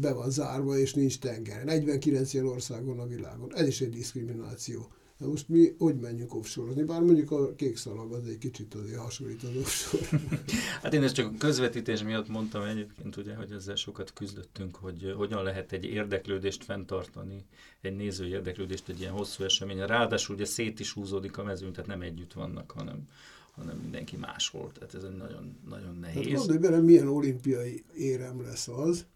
be 0.00 0.12
van 0.12 0.30
zárva, 0.30 0.78
és 0.78 0.94
nincs 0.94 1.18
tenger. 1.18 1.64
49 1.64 2.34
ilyen 2.34 2.46
ország 2.46 2.84
van 2.84 2.98
a 2.98 3.06
világon. 3.06 3.54
Ez 3.56 3.66
is 3.66 3.80
egy 3.80 3.90
diszkrimináció. 3.90 4.88
Na 5.18 5.26
most 5.26 5.48
mi 5.48 5.74
hogy 5.78 6.00
menjünk 6.00 6.34
offshore 6.34 6.84
Bár 6.84 7.02
mondjuk 7.02 7.30
a 7.30 7.54
kék 7.54 7.76
szalag 7.76 8.12
az 8.12 8.26
egy 8.26 8.38
kicsit 8.38 8.74
azért 8.74 8.98
hasonlít 8.98 9.42
az 9.42 9.56
offshore. 9.56 10.22
hát 10.82 10.94
én 10.94 11.02
ezt 11.02 11.14
csak 11.14 11.32
a 11.32 11.36
közvetítés 11.38 12.02
miatt 12.02 12.28
mondtam 12.28 12.62
egyébként, 12.62 13.16
ugye, 13.16 13.34
hogy 13.34 13.52
ezzel 13.52 13.74
sokat 13.74 14.12
küzdöttünk, 14.12 14.76
hogy 14.76 15.14
hogyan 15.16 15.42
lehet 15.42 15.72
egy 15.72 15.84
érdeklődést 15.84 16.64
fenntartani, 16.64 17.44
egy 17.80 17.96
néző 17.96 18.26
érdeklődést 18.26 18.88
egy 18.88 19.00
ilyen 19.00 19.12
hosszú 19.12 19.44
eseményen. 19.44 19.86
Ráadásul 19.86 20.34
ugye 20.34 20.44
szét 20.44 20.80
is 20.80 20.92
húzódik 20.92 21.38
a 21.38 21.44
mezőn, 21.44 21.72
tehát 21.72 21.88
nem 21.88 22.00
együtt 22.00 22.32
vannak, 22.32 22.70
hanem 22.70 23.08
hanem 23.54 23.76
mindenki 23.76 24.16
máshol. 24.16 24.72
Tehát 24.72 24.94
ez 24.94 25.02
egy 25.02 25.16
nagyon, 25.16 25.56
nagyon 25.68 25.86
hát 25.86 26.00
nehéz. 26.00 26.26
Hát 26.26 26.36
gondolj 26.36 26.58
bele, 26.58 26.80
milyen 26.80 27.08
olimpiai 27.08 27.84
érem 27.96 28.42
lesz 28.42 28.68
az, 28.68 29.06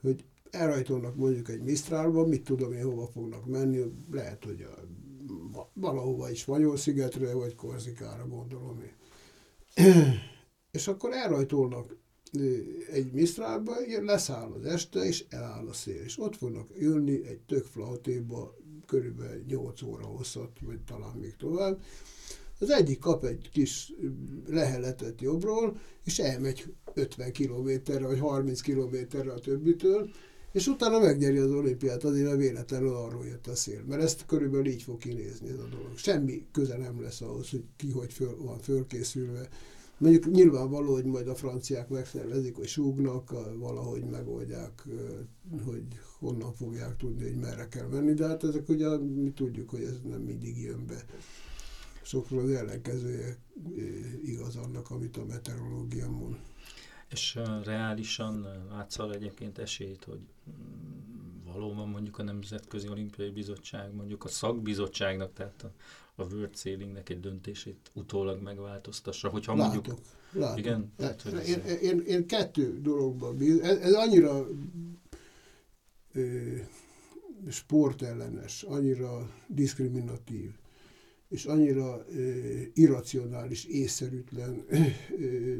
hogy 0.00 0.24
elrajtolnak 0.50 1.16
mondjuk 1.16 1.48
egy 1.48 1.62
Misztrálba, 1.62 2.26
mit 2.26 2.44
tudom 2.44 2.72
én, 2.72 2.84
hova 2.84 3.06
fognak 3.06 3.46
menni, 3.46 3.92
lehet, 4.10 4.44
hogy 4.44 4.62
a 4.62 4.74
valahova 5.72 6.30
is 6.30 6.38
Spanyol-szigetre, 6.38 7.34
vagy 7.34 7.54
Korzikára 7.54 8.26
gondolom 8.26 8.82
én. 8.82 8.94
és 10.70 10.88
akkor 10.88 11.12
elrajtolnak 11.12 11.96
egy 12.90 13.12
misztrálba, 13.12 13.74
leszáll 14.02 14.52
az 14.52 14.64
este, 14.64 15.04
és 15.04 15.24
eláll 15.28 15.68
a 15.68 15.72
szél. 15.72 16.02
És 16.02 16.18
ott 16.18 16.36
fognak 16.36 16.68
ülni 16.78 17.26
egy 17.26 17.40
tök 17.40 17.64
flautéba, 17.64 18.54
körülbelül 18.86 19.44
8 19.48 19.82
óra 19.82 20.04
hosszat, 20.04 20.50
vagy 20.60 20.80
talán 20.80 21.16
még 21.16 21.36
tovább. 21.36 21.82
Az 22.58 22.70
egyik 22.70 22.98
kap 22.98 23.24
egy 23.24 23.48
kis 23.52 23.92
leheletet 24.46 25.20
jobbról, 25.20 25.80
és 26.04 26.18
elmegy 26.18 26.74
50 26.94 27.32
kilométerre, 27.32 28.06
vagy 28.06 28.18
30 28.18 28.60
kilométerre 28.60 29.32
a 29.32 29.38
többitől, 29.38 30.10
és 30.56 30.66
utána 30.66 30.98
megnyeri 30.98 31.38
az 31.38 31.50
olimpiát, 31.50 32.04
azért 32.04 32.26
mert 32.26 32.38
véletlenül 32.38 32.94
arról 32.94 33.26
jött 33.26 33.46
a 33.46 33.54
szél. 33.54 33.82
Mert 33.88 34.02
ezt 34.02 34.26
körülbelül 34.26 34.66
így 34.66 34.82
fog 34.82 34.98
kinézni 34.98 35.48
ez 35.48 35.58
a 35.58 35.68
dolog. 35.70 35.96
Semmi 35.96 36.46
köze 36.52 36.76
nem 36.76 37.00
lesz 37.00 37.20
ahhoz, 37.20 37.50
hogy 37.50 37.64
ki 37.76 37.90
hogy 37.90 38.12
föl, 38.12 38.36
van 38.36 38.58
fölkészülve. 38.58 39.48
Mondjuk 39.98 40.30
nyilvánvaló, 40.30 40.92
hogy 40.92 41.04
majd 41.04 41.28
a 41.28 41.34
franciák 41.34 41.88
megszervezik, 41.88 42.56
hogy 42.56 42.66
súgnak, 42.66 43.30
valahogy 43.58 44.04
megoldják, 44.04 44.82
hogy 45.64 45.82
honnan 46.18 46.54
fogják 46.54 46.96
tudni, 46.96 47.22
hogy 47.22 47.36
merre 47.36 47.68
kell 47.68 47.86
menni, 47.86 48.12
de 48.12 48.26
hát 48.26 48.44
ezek 48.44 48.68
ugye 48.68 48.96
mi 48.96 49.30
tudjuk, 49.30 49.70
hogy 49.70 49.82
ez 49.82 50.00
nem 50.08 50.20
mindig 50.20 50.62
jön 50.62 50.86
be. 50.86 51.04
Sokszor 52.02 52.38
az 52.38 52.50
ellenkezője 52.50 53.38
igaz 54.24 54.56
annak, 54.56 54.90
amit 54.90 55.16
a 55.16 55.24
meteorológia 55.24 56.10
mond. 56.10 56.36
És 57.10 57.38
reálisan 57.64 58.46
látszal 58.70 59.14
egyébként 59.14 59.58
esélyt, 59.58 60.04
hogy 60.04 60.20
mm, 60.50 61.52
valóban 61.52 61.88
mondjuk 61.88 62.18
a 62.18 62.22
Nemzetközi 62.22 62.88
Olimpiai 62.88 63.30
Bizottság, 63.30 63.94
mondjuk 63.94 64.24
a 64.24 64.28
szakbizottságnak, 64.28 65.32
tehát 65.32 65.62
a, 65.62 65.70
a 66.14 66.24
World 66.24 66.56
Sailingnek 66.56 67.08
egy 67.08 67.20
döntését 67.20 67.90
utólag 67.92 68.42
megváltoztassa, 68.42 69.28
hogyha 69.28 69.54
mondjuk... 69.54 69.86
Látok, 69.86 70.04
látok. 70.32 70.58
Igen? 70.58 70.92
Tehát, 70.96 71.22
hogy 71.22 71.48
én, 71.48 71.60
ez... 71.60 71.82
én, 71.82 72.00
én 72.00 72.26
kettő 72.26 72.80
dologban 72.80 73.36
bíz, 73.36 73.60
ez, 73.60 73.76
ez 73.76 73.92
annyira 73.92 74.46
ö, 76.12 76.56
sportellenes, 77.48 78.62
annyira 78.62 79.30
diszkriminatív, 79.46 80.50
és 81.28 81.44
annyira 81.44 82.06
irracionális, 82.74 83.64
észszerűtlen 83.64 84.64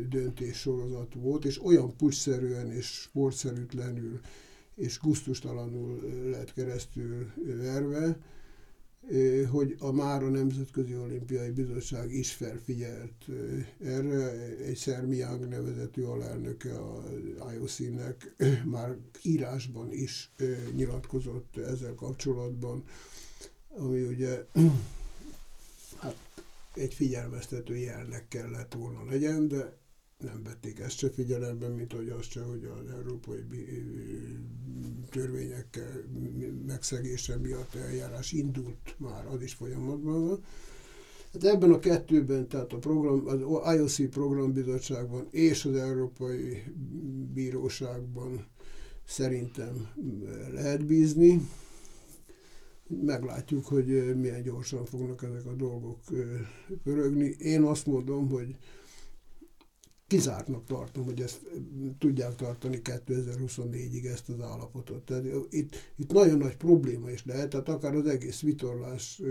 döntéssorozat 0.09 1.15
volt, 1.15 1.45
és 1.45 1.65
olyan 1.65 1.97
pucsszerűen 1.97 2.73
és 2.73 2.87
sportszerűtlenül 2.87 4.21
és 4.77 4.99
guztustalanul 4.99 6.01
lett 6.31 6.53
keresztül 6.53 7.33
verve, 7.45 8.19
hogy 9.51 9.75
a 9.79 9.93
már 9.93 10.23
a 10.23 10.29
Nemzetközi 10.29 10.97
Olimpiai 10.97 11.51
Bizottság 11.51 12.13
is 12.13 12.33
felfigyelt 12.33 13.27
erre. 13.85 14.31
Egy 14.65 14.77
Szermi 14.77 15.17
Young 15.17 15.49
nevezetű 15.49 16.03
alelnöke 16.03 16.75
a 16.79 17.05
IOC-nek 17.53 18.35
már 18.75 18.97
írásban 19.23 19.93
is 19.93 20.31
nyilatkozott 20.75 21.57
ezzel 21.57 21.95
kapcsolatban, 21.95 22.85
ami 23.69 24.03
ugye 24.03 24.47
hát 25.99 26.17
egy 26.75 26.95
figyelmeztető 26.95 27.77
jelnek 27.77 28.29
kellett 28.29 28.75
volna 28.75 29.05
legyen, 29.05 29.49
de 29.49 29.77
nem 30.19 30.43
vették 30.43 30.79
ezt 30.79 30.99
se 30.99 31.11
figyelembe, 31.11 31.69
mint 31.69 31.93
hogy 31.93 32.09
azt 32.09 32.31
se, 32.31 32.43
hogy 32.43 32.65
az 32.65 32.91
európai 32.95 33.41
törvények 35.11 35.81
megszegése 36.67 37.37
miatt 37.37 37.75
eljárás 37.75 38.33
indult 38.33 38.95
már, 38.99 39.27
az 39.27 39.43
is 39.43 39.53
folyamatban 39.55 40.27
van. 40.27 40.45
Hát 41.33 41.45
ebben 41.45 41.73
a 41.73 41.79
kettőben, 41.79 42.49
tehát 42.49 42.73
a 42.73 42.79
program, 42.79 43.27
az 43.27 43.75
IOC 43.75 44.11
programbizottságban 44.11 45.27
és 45.31 45.65
az 45.65 45.75
Európai 45.75 46.63
Bíróságban 47.35 48.47
szerintem 49.05 49.89
lehet 50.53 50.85
bízni 50.87 51.49
meglátjuk, 52.89 53.67
hogy 53.67 54.17
milyen 54.17 54.43
gyorsan 54.43 54.85
fognak 54.85 55.23
ezek 55.23 55.47
a 55.47 55.55
dolgok 55.55 55.99
pörögni. 56.83 57.35
Én 57.39 57.63
azt 57.63 57.87
mondom, 57.87 58.29
hogy 58.29 58.57
kizártnak 60.07 60.65
tartom, 60.65 61.05
hogy 61.05 61.21
ezt 61.21 61.41
tudják 61.99 62.35
tartani 62.35 62.81
2024-ig 62.85 64.05
ezt 64.05 64.29
az 64.29 64.41
állapotot. 64.41 65.03
Tehát 65.03 65.25
itt, 65.51 65.75
itt 65.97 66.13
nagyon 66.13 66.39
nagy 66.39 66.57
probléma 66.57 67.11
is 67.11 67.25
lehet, 67.25 67.49
tehát 67.49 67.69
akár 67.69 67.95
az 67.95 68.07
egész 68.07 68.41
vitorlás 68.41 69.23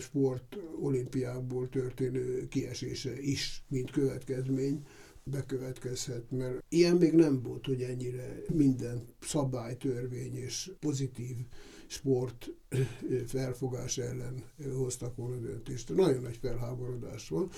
sport 0.00 0.56
olimpiából 0.80 1.68
történő 1.68 2.48
kiesése 2.48 3.20
is, 3.20 3.64
mint 3.68 3.90
következmény 3.90 4.86
bekövetkezhet, 5.24 6.30
mert 6.30 6.64
ilyen 6.68 6.96
még 6.96 7.12
nem 7.12 7.42
volt, 7.42 7.66
hogy 7.66 7.82
ennyire 7.82 8.42
minden 8.52 9.02
szabály, 9.20 9.76
törvény 9.76 10.34
és 10.34 10.70
pozitív 10.80 11.36
sport 11.86 12.50
felfogás 13.26 13.98
ellen 13.98 14.42
hoztak 14.76 15.16
volna 15.16 15.36
döntést. 15.36 15.94
Nagyon 15.94 16.22
nagy 16.22 16.36
felháborodás 16.36 17.28
van. 17.28 17.48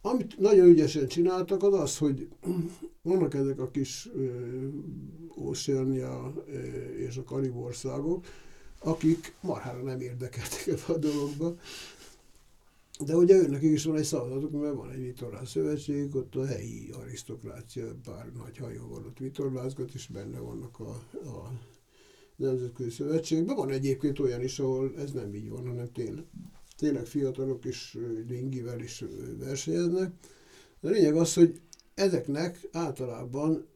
Amit 0.00 0.38
nagyon 0.38 0.66
ügyesen 0.66 1.06
csináltak, 1.06 1.62
az 1.62 1.74
az, 1.74 1.98
hogy 1.98 2.28
Vannak 3.02 3.34
ezek 3.34 3.58
a 3.58 3.70
kis 3.70 4.08
Oceania 5.28 6.34
és 6.96 7.16
a 7.16 7.24
Karib 7.24 7.56
országok, 7.56 8.24
akik 8.78 9.34
marhára 9.40 9.82
nem 9.82 10.00
érdekeltek 10.00 10.66
ebbe 10.66 10.94
a 10.94 10.98
dologba. 10.98 11.56
De 13.04 13.16
ugye 13.16 13.34
őnek 13.34 13.62
is 13.62 13.84
van 13.84 13.96
egy 13.96 14.04
szavazatuk, 14.04 14.60
mert 14.60 14.74
van 14.74 14.90
egy 14.90 15.02
vitorlás 15.02 15.48
szövetség, 15.48 16.14
ott 16.14 16.34
a 16.34 16.46
helyi 16.46 16.90
arisztokrácia, 16.90 17.94
pár 18.04 18.32
nagy 18.32 18.56
hajó 18.56 18.88
van 18.88 19.04
ott 19.04 19.18
vitorlázgat, 19.18 19.94
és 19.94 20.06
benne 20.06 20.38
vannak 20.38 20.80
a, 20.80 20.90
a 21.28 21.52
nemzetközi 22.42 22.90
szövetségben. 22.90 23.56
Van 23.56 23.70
egyébként 23.70 24.18
olyan 24.18 24.42
is, 24.42 24.58
ahol 24.58 24.92
ez 24.98 25.12
nem 25.12 25.34
így 25.34 25.48
van, 25.48 25.66
hanem 25.66 25.92
tényleg, 25.92 26.24
tényleg 26.76 27.06
fiatalok 27.06 27.64
is 27.64 27.96
lingivel 28.28 28.80
is 28.80 29.04
versenyeznek. 29.38 30.12
De 30.80 30.88
a 30.88 30.90
lényeg 30.90 31.14
az, 31.14 31.34
hogy 31.34 31.60
ezeknek 31.94 32.68
általában 32.72 33.66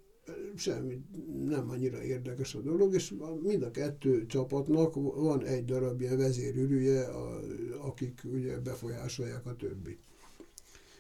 semmi 0.56 1.00
nem 1.46 1.70
annyira 1.70 2.02
érdekes 2.02 2.54
a 2.54 2.60
dolog, 2.60 2.94
és 2.94 3.14
mind 3.42 3.62
a 3.62 3.70
kettő 3.70 4.26
csapatnak 4.26 4.94
van 4.94 5.44
egy 5.44 5.64
darab 5.64 6.00
ilyen 6.00 6.16
vezérülője, 6.16 7.04
a, 7.04 7.40
akik 7.78 8.20
ugye 8.32 8.58
befolyásolják 8.58 9.46
a 9.46 9.56
többit. 9.56 9.98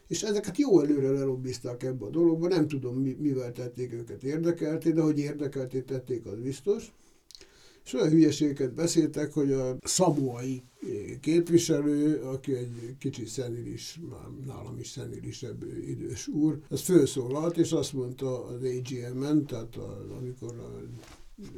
És 0.06 0.22
ezeket 0.22 0.58
jó 0.58 0.80
előre 0.80 1.10
lelobbizták 1.10 1.82
ebbe 1.82 2.04
a 2.04 2.10
dologba, 2.10 2.48
nem 2.48 2.68
tudom 2.68 2.96
mivel 3.18 3.52
tették 3.52 3.92
őket 3.92 4.22
érdekelté, 4.22 4.90
de 4.90 5.00
hogy 5.00 5.18
érdekelté 5.18 5.80
tették, 5.80 6.26
az 6.26 6.38
biztos 6.38 6.92
és 7.86 7.92
olyan 7.92 8.10
hülyeségeket 8.10 8.74
beszéltek, 8.74 9.32
hogy 9.32 9.52
a 9.52 9.76
szamuai 9.82 10.62
képviselő, 11.20 12.20
aki 12.22 12.54
egy 12.54 12.96
kicsit 12.98 13.26
szenilis, 13.26 14.00
már 14.10 14.28
nálam 14.46 14.78
is 14.78 14.88
szenilisebb 14.88 15.64
idős 15.86 16.28
úr, 16.28 16.58
az 16.68 16.80
felszólalt, 16.80 17.56
és 17.56 17.72
azt 17.72 17.92
mondta 17.92 18.44
az 18.44 18.62
AGM-en, 18.62 19.46
tehát 19.46 19.76
a, 19.76 20.06
amikor 20.18 20.54
a, 20.58 20.80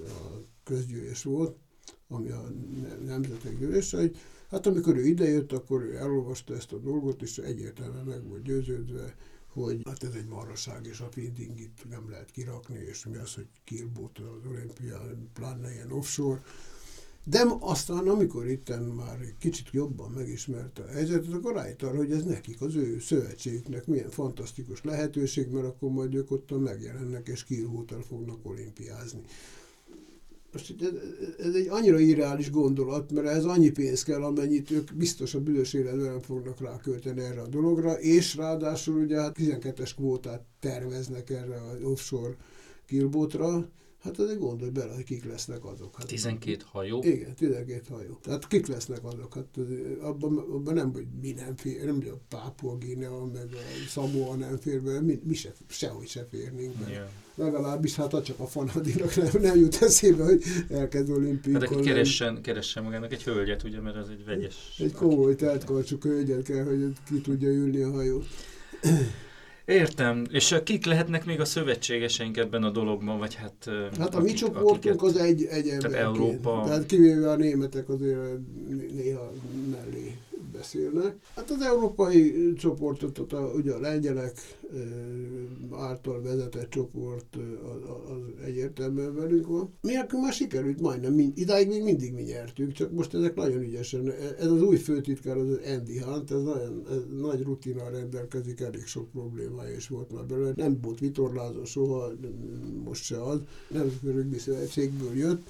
a 0.05 0.43
közgyűlés 0.65 1.23
volt, 1.23 1.57
ami 2.09 2.31
a 2.31 2.53
nemzetek 3.05 3.59
gyűlése, 3.59 3.97
hogy 3.97 4.17
hát 4.51 4.67
amikor 4.67 4.97
ő 4.97 5.07
idejött, 5.07 5.53
akkor 5.53 5.83
ő 5.83 5.97
elolvasta 5.97 6.55
ezt 6.55 6.73
a 6.73 6.79
dolgot, 6.79 7.23
és 7.23 7.39
egyértelműen 7.39 8.05
meg 8.05 8.29
volt 8.29 8.43
győződve, 8.43 9.17
hogy 9.65 9.83
hát 9.85 10.05
ez 10.05 10.15
egy 10.15 10.27
maraság, 10.27 10.87
és 10.87 11.01
a 11.01 11.09
feedingit 11.11 11.87
nem 11.89 12.11
lehet 12.11 12.31
kirakni, 12.31 12.79
és 12.79 13.07
mi 13.07 13.17
az, 13.17 13.35
hogy 13.35 13.47
kirbót 13.65 14.19
az 14.19 14.51
olimpia, 14.51 15.01
pláne 15.33 15.73
ilyen 15.73 15.93
offshore. 15.93 16.43
De 17.25 17.45
aztán, 17.61 18.09
amikor 18.09 18.49
itt 18.49 18.69
már 18.97 19.19
kicsit 19.39 19.71
jobban 19.71 20.11
megismerte 20.11 20.83
a 20.83 20.87
helyzetet, 20.87 21.33
akkor 21.33 21.55
rájött 21.55 21.83
arra, 21.83 21.97
hogy 21.97 22.13
ez 22.13 22.25
nekik, 22.25 22.61
az 22.61 22.75
ő 22.75 23.01
szövetségüknek 23.01 23.87
milyen 23.87 24.11
fantasztikus 24.11 24.83
lehetőség, 24.83 25.49
mert 25.49 25.67
akkor 25.67 25.91
majd 25.91 26.15
ők 26.15 26.31
ott 26.31 26.61
megjelennek, 26.61 27.29
és 27.29 27.45
Kielhótal 27.45 28.03
fognak 28.03 28.47
olimpiázni. 28.47 29.23
Most 30.59 30.75
ez 31.39 31.55
egy 31.55 31.69
annyira 31.69 31.99
irreális 31.99 32.51
gondolat, 32.51 33.13
mert 33.13 33.27
ez 33.27 33.45
annyi 33.45 33.71
pénz 33.71 34.03
kell, 34.03 34.23
amennyit 34.23 34.71
ők 34.71 34.95
biztos 34.95 35.35
a 35.35 35.41
büdös 35.41 35.73
életben 35.73 36.21
fognak 36.21 36.61
rákölteni 36.61 37.21
erre 37.21 37.41
a 37.41 37.47
dologra, 37.47 37.93
és 37.93 38.37
ráadásul 38.37 39.01
ugye 39.01 39.21
hát 39.21 39.37
12-es 39.39 39.91
kvótát 39.97 40.45
terveznek 40.61 41.31
erre 41.31 41.63
az 41.63 41.83
offshore 41.83 42.37
kilbotra, 42.87 43.69
Hát 44.03 44.19
azért 44.19 44.39
gondolj 44.39 44.71
bele, 44.71 44.95
hogy 44.95 45.05
kik 45.05 45.25
lesznek 45.25 45.65
azok. 45.65 45.97
Hát, 45.97 46.07
12 46.07 46.65
hajó? 46.67 47.03
Igen, 47.03 47.35
12 47.35 47.83
hajó. 47.89 48.19
Tehát 48.23 48.47
kik 48.47 48.67
lesznek 48.67 49.05
azok? 49.05 49.35
Hát 49.35 49.59
abban, 50.01 50.39
abban 50.39 50.75
nem, 50.75 50.93
hogy 50.93 51.07
mi 51.21 51.33
nem 51.33 51.57
fér, 51.57 51.85
nem, 51.85 51.95
hogy 51.95 52.09
a 52.09 52.21
Pápua 52.29 52.77
Guinea, 52.77 53.25
meg 53.25 53.49
a 53.53 53.89
Samoa 53.89 54.35
nem 54.35 54.57
fér 54.57 54.83
be, 54.83 55.01
mi, 55.01 55.21
mi 55.25 55.35
se, 55.35 55.53
sehogy 55.69 56.07
se 56.07 56.27
férnénk 56.31 56.75
be. 56.77 56.91
Yeah. 56.91 57.09
Legalábbis 57.35 57.95
hát 57.95 58.25
csak 58.25 58.39
a 58.39 58.47
fanadinak 58.47 59.17
nem, 59.17 59.43
nem 59.43 59.59
jut 59.59 59.77
eszébe, 59.81 60.25
hogy 60.25 60.43
elkezd 60.69 61.11
olimpiukon. 61.11 61.61
Hát 61.61 61.71
aki 61.71 61.83
keressen, 61.83 62.43
keressen 62.43 62.83
magának 62.83 63.13
egy 63.13 63.23
hölgyet, 63.23 63.63
ugye, 63.63 63.81
mert 63.81 63.97
az 63.97 64.09
egy 64.09 64.25
vegyes. 64.25 64.77
Egy 64.79 64.93
komoly 64.93 65.35
teltkarcsú 65.35 65.97
hölgyet 66.01 66.43
kell, 66.43 66.65
hogy 66.65 66.93
ki 67.07 67.21
tudja 67.21 67.49
ülni 67.49 67.81
a 67.81 67.91
hajót. 67.91 68.27
Értem. 69.69 70.25
És 70.31 70.57
kik 70.65 70.85
lehetnek 70.85 71.25
még 71.25 71.41
a 71.41 71.45
szövetségeseink 71.45 72.37
ebben 72.37 72.63
a 72.63 72.71
dologban, 72.71 73.19
vagy 73.19 73.35
hát... 73.35 73.71
Hát 73.99 74.15
a 74.15 74.21
mi 74.21 74.33
csoportunk 74.33 75.03
az 75.03 75.17
egy, 75.17 75.45
egy 75.45 75.69
ember. 75.69 75.95
Európa... 75.95 76.63
Tehát 76.67 76.87
kivéve 76.87 77.31
a 77.31 77.37
németek 77.37 77.89
azért 77.89 78.39
néha 78.95 79.33
mellé 79.71 80.17
beszélnek. 80.59 81.17
Hát 81.37 81.51
az 81.51 81.61
európai 81.61 82.53
csoportot, 82.53 83.19
ott 83.19 83.33
a, 83.33 83.53
ugye 83.55 83.73
a 83.73 83.81
lengyelek 83.81 84.33
által 85.73 86.23
vezetett 86.23 86.71
csoport 86.71 87.37
az, 87.63 87.91
az 88.11 88.45
egyértelműen 88.45 89.15
velünk 89.15 89.47
van. 89.47 89.75
Mi 89.81 89.97
akkor 89.97 90.21
már 90.21 90.33
sikerült 90.33 90.81
majdnem, 90.81 91.13
mind, 91.13 91.39
idáig 91.39 91.69
még 91.69 91.83
mindig 91.83 92.13
mi 92.13 92.23
nyertünk, 92.23 92.73
csak 92.73 92.93
most 92.93 93.15
ezek 93.15 93.35
nagyon 93.35 93.63
ügyesen. 93.63 94.13
Ez 94.39 94.47
az 94.47 94.63
új 94.63 94.77
főtitkár, 94.77 95.37
az 95.37 95.61
Andy 95.67 95.99
Hunt, 95.99 96.31
ez 96.31 96.43
nagyon 96.43 96.83
ez 96.91 97.03
nagy 97.21 97.43
rutinal 97.43 97.91
rendelkezik, 97.91 98.61
elég 98.61 98.87
sok 98.87 99.11
problémája 99.11 99.77
is 99.77 99.89
volt 99.89 100.13
már 100.13 100.25
belőle. 100.25 100.53
Nem 100.57 100.79
volt 100.83 100.99
vitorlázó 100.99 101.65
soha, 101.65 102.13
most 102.85 103.05
se 103.05 103.23
az. 103.23 103.41
Nemzetközi 103.69 104.13
Rögbi 104.13 104.39
Szövetségből 104.39 105.17
jött, 105.17 105.43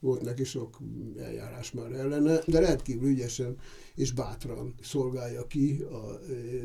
volt 0.00 0.22
neki 0.22 0.44
sok 0.44 0.78
eljárás 1.18 1.72
már 1.72 1.92
ellene, 1.92 2.40
de 2.46 2.58
rendkívül 2.58 3.08
ügyesen 3.08 3.56
és 3.94 4.12
bátran 4.12 4.74
szolgálja 4.82 5.46
ki 5.46 5.82
a 5.82 6.20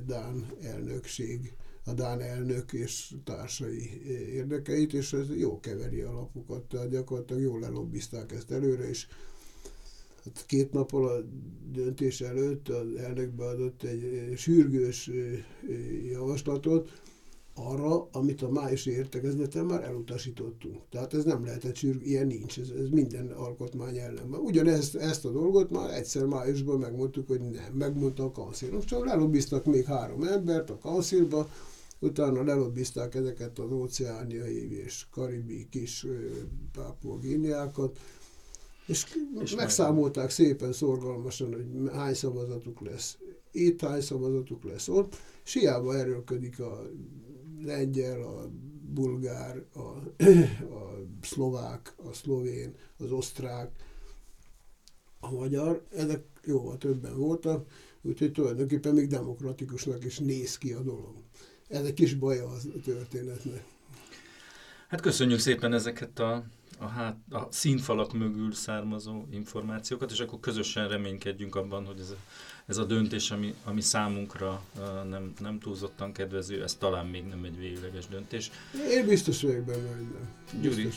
Dán 0.05 0.45
elnökség 0.61 1.53
a 1.85 1.93
Dán 1.93 2.21
elnök 2.21 2.73
és 2.73 3.13
társai 3.23 4.01
érdekeit, 4.33 4.93
és 4.93 5.13
ez 5.13 5.35
jó 5.37 5.59
keveri 5.59 6.01
a 6.01 6.11
lapokat, 6.13 6.63
tehát 6.63 6.89
gyakorlatilag 6.89 7.41
jól 7.41 7.59
lelobbizták 7.59 8.31
ezt 8.31 8.51
előre, 8.51 8.89
és 8.89 9.07
hát 10.23 10.43
két 10.47 10.71
nappal 10.71 11.07
a 11.07 11.23
döntés 11.71 12.21
előtt 12.21 12.69
az 12.69 12.95
elnök 12.95 13.31
beadott 13.31 13.83
egy 13.83 14.33
sürgős 14.35 15.09
javaslatot, 16.11 17.01
arra, 17.55 18.07
amit 18.11 18.41
a 18.41 18.49
májusi 18.49 18.91
értekezleten 18.91 19.65
már 19.65 19.83
elutasítottunk. 19.83 20.81
Tehát 20.89 21.13
ez 21.13 21.23
nem 21.23 21.45
lehetett 21.45 21.75
sürg, 21.75 22.05
ilyen 22.05 22.27
nincs, 22.27 22.59
ez, 22.59 22.69
ez 22.69 22.89
minden 22.89 23.27
alkotmány 23.27 23.97
ellen 23.97 24.29
van. 24.29 24.39
Ugyanezt 24.39 24.95
ezt 24.95 25.25
a 25.25 25.31
dolgot 25.31 25.69
már 25.69 25.89
egyszer 25.89 26.25
májusban 26.25 26.79
megmondtuk, 26.79 27.27
hogy 27.27 27.39
nem, 27.39 27.73
megmondta 27.73 28.23
a 28.23 28.31
kanszír. 28.31 28.83
Csak 28.83 29.05
lelobbiztak 29.05 29.65
még 29.65 29.85
három 29.85 30.23
embert 30.23 30.69
a 30.69 30.77
kanszírba, 30.77 31.49
utána 31.99 32.43
lelobbizták 32.43 33.15
ezeket 33.15 33.59
az 33.59 33.71
óceániai 33.71 34.83
és 34.83 35.05
karibi 35.11 35.67
kis 35.69 36.07
pápua 36.71 37.19
és, 38.87 39.05
és 39.41 39.55
megszámolták 39.55 40.29
szépen 40.29 40.73
szorgalmasan, 40.73 41.53
hogy 41.53 41.91
hány 41.91 42.13
szavazatuk 42.13 42.81
lesz 42.81 43.17
itt, 43.51 43.81
hány 43.81 44.01
szavazatuk 44.01 44.63
lesz 44.63 44.87
ott, 44.87 45.15
és 45.45 45.53
hiába 45.53 45.97
erőlködik 45.97 46.59
a 46.59 46.81
lengyel, 47.65 48.21
a 48.21 48.49
bulgár, 48.93 49.63
a, 49.73 49.79
a 49.79 50.99
szlovák, 51.21 51.93
a 51.95 52.13
szlovén, 52.13 52.75
az 52.97 53.11
osztrák, 53.11 53.71
a 55.19 55.31
magyar, 55.31 55.83
ezek 55.95 56.23
jóval 56.45 56.77
többen 56.77 57.17
voltak, 57.17 57.69
úgyhogy 58.01 58.31
tulajdonképpen 58.31 58.93
még 58.93 59.07
demokratikusnak 59.07 60.05
is 60.05 60.19
néz 60.19 60.57
ki 60.57 60.73
a 60.73 60.81
dolog. 60.81 61.13
Ez 61.67 61.85
egy 61.85 61.93
kis 61.93 62.13
baja 62.13 62.47
a 62.47 62.57
történetnek. 62.83 63.63
Hát 64.93 65.01
köszönjük 65.01 65.39
szépen 65.39 65.73
ezeket 65.73 66.19
a, 66.19 66.43
a, 66.79 66.85
hát, 66.85 67.17
a 67.31 67.47
színfalak 67.49 68.13
mögül 68.13 68.53
származó 68.53 69.25
információkat, 69.31 70.11
és 70.11 70.19
akkor 70.19 70.39
közösen 70.39 70.87
reménykedjünk 70.87 71.55
abban, 71.55 71.85
hogy 71.85 71.99
ez 71.99 72.09
a 72.09 72.15
ez 72.65 72.77
a 72.77 72.83
döntés, 72.83 73.31
ami, 73.31 73.55
ami 73.63 73.81
számunkra 73.81 74.61
nem, 75.09 75.33
nem 75.39 75.59
túlzottan 75.59 76.13
kedvező, 76.13 76.63
ez 76.63 76.75
talán 76.75 77.05
még 77.05 77.25
nem 77.25 77.43
egy 77.43 77.57
végleges 77.57 78.07
döntés. 78.07 78.51
Én 78.89 79.05
biztos 79.05 79.41
vagyok 79.41 79.65
benne, 79.65 79.87
hogy 79.87 80.07
nem. 80.11 80.61
Gyuri, 80.61 80.89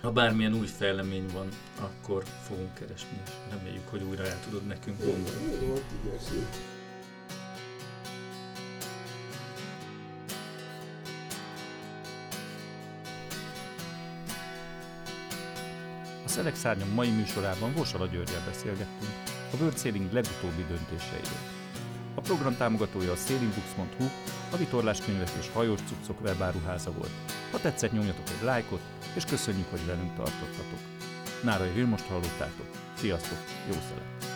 ha 0.00 0.12
bármilyen 0.12 0.54
új 0.54 0.66
fejlemény 0.66 1.26
van, 1.32 1.48
akkor 1.80 2.24
fogunk 2.48 2.74
keresni, 2.74 3.22
és 3.24 3.30
reméljük, 3.50 3.88
hogy 3.88 4.02
újra 4.02 4.26
el 4.26 4.40
tudod 4.44 4.66
nekünk 4.66 4.98
mondani. 5.04 5.66
Jó, 5.66 5.74
A 5.74 6.79
Szelek 16.40 16.56
Szárnyom 16.56 16.88
mai 16.88 17.10
műsorában 17.10 17.72
Vosala 17.72 18.06
Györgyel 18.06 18.42
beszélgettünk 18.46 19.12
a 19.52 19.56
World 19.60 19.78
Sailing 19.78 20.12
legutóbbi 20.12 20.64
döntéseiről. 20.68 21.40
A 22.14 22.20
program 22.20 22.56
támogatója 22.56 23.12
a 23.12 23.16
sailingbooks.hu, 23.16 24.04
a 24.50 24.56
vitorláskönyvek 24.56 25.30
és 25.38 25.48
hajós 25.52 25.80
cuccok 25.80 26.20
webáruháza 26.20 26.92
volt. 26.92 27.10
Ha 27.50 27.60
tetszett, 27.60 27.92
nyomjatok 27.92 28.28
egy 28.38 28.44
lájkot, 28.44 28.80
és 29.14 29.24
köszönjük, 29.24 29.70
hogy 29.70 29.86
velünk 29.86 30.14
tartottatok. 30.14 30.80
Nárai 31.42 31.72
Vilmost 31.74 32.06
hallottátok. 32.06 32.66
Sziasztok, 32.96 33.38
jó 33.66 33.72
szelet! 33.72 34.29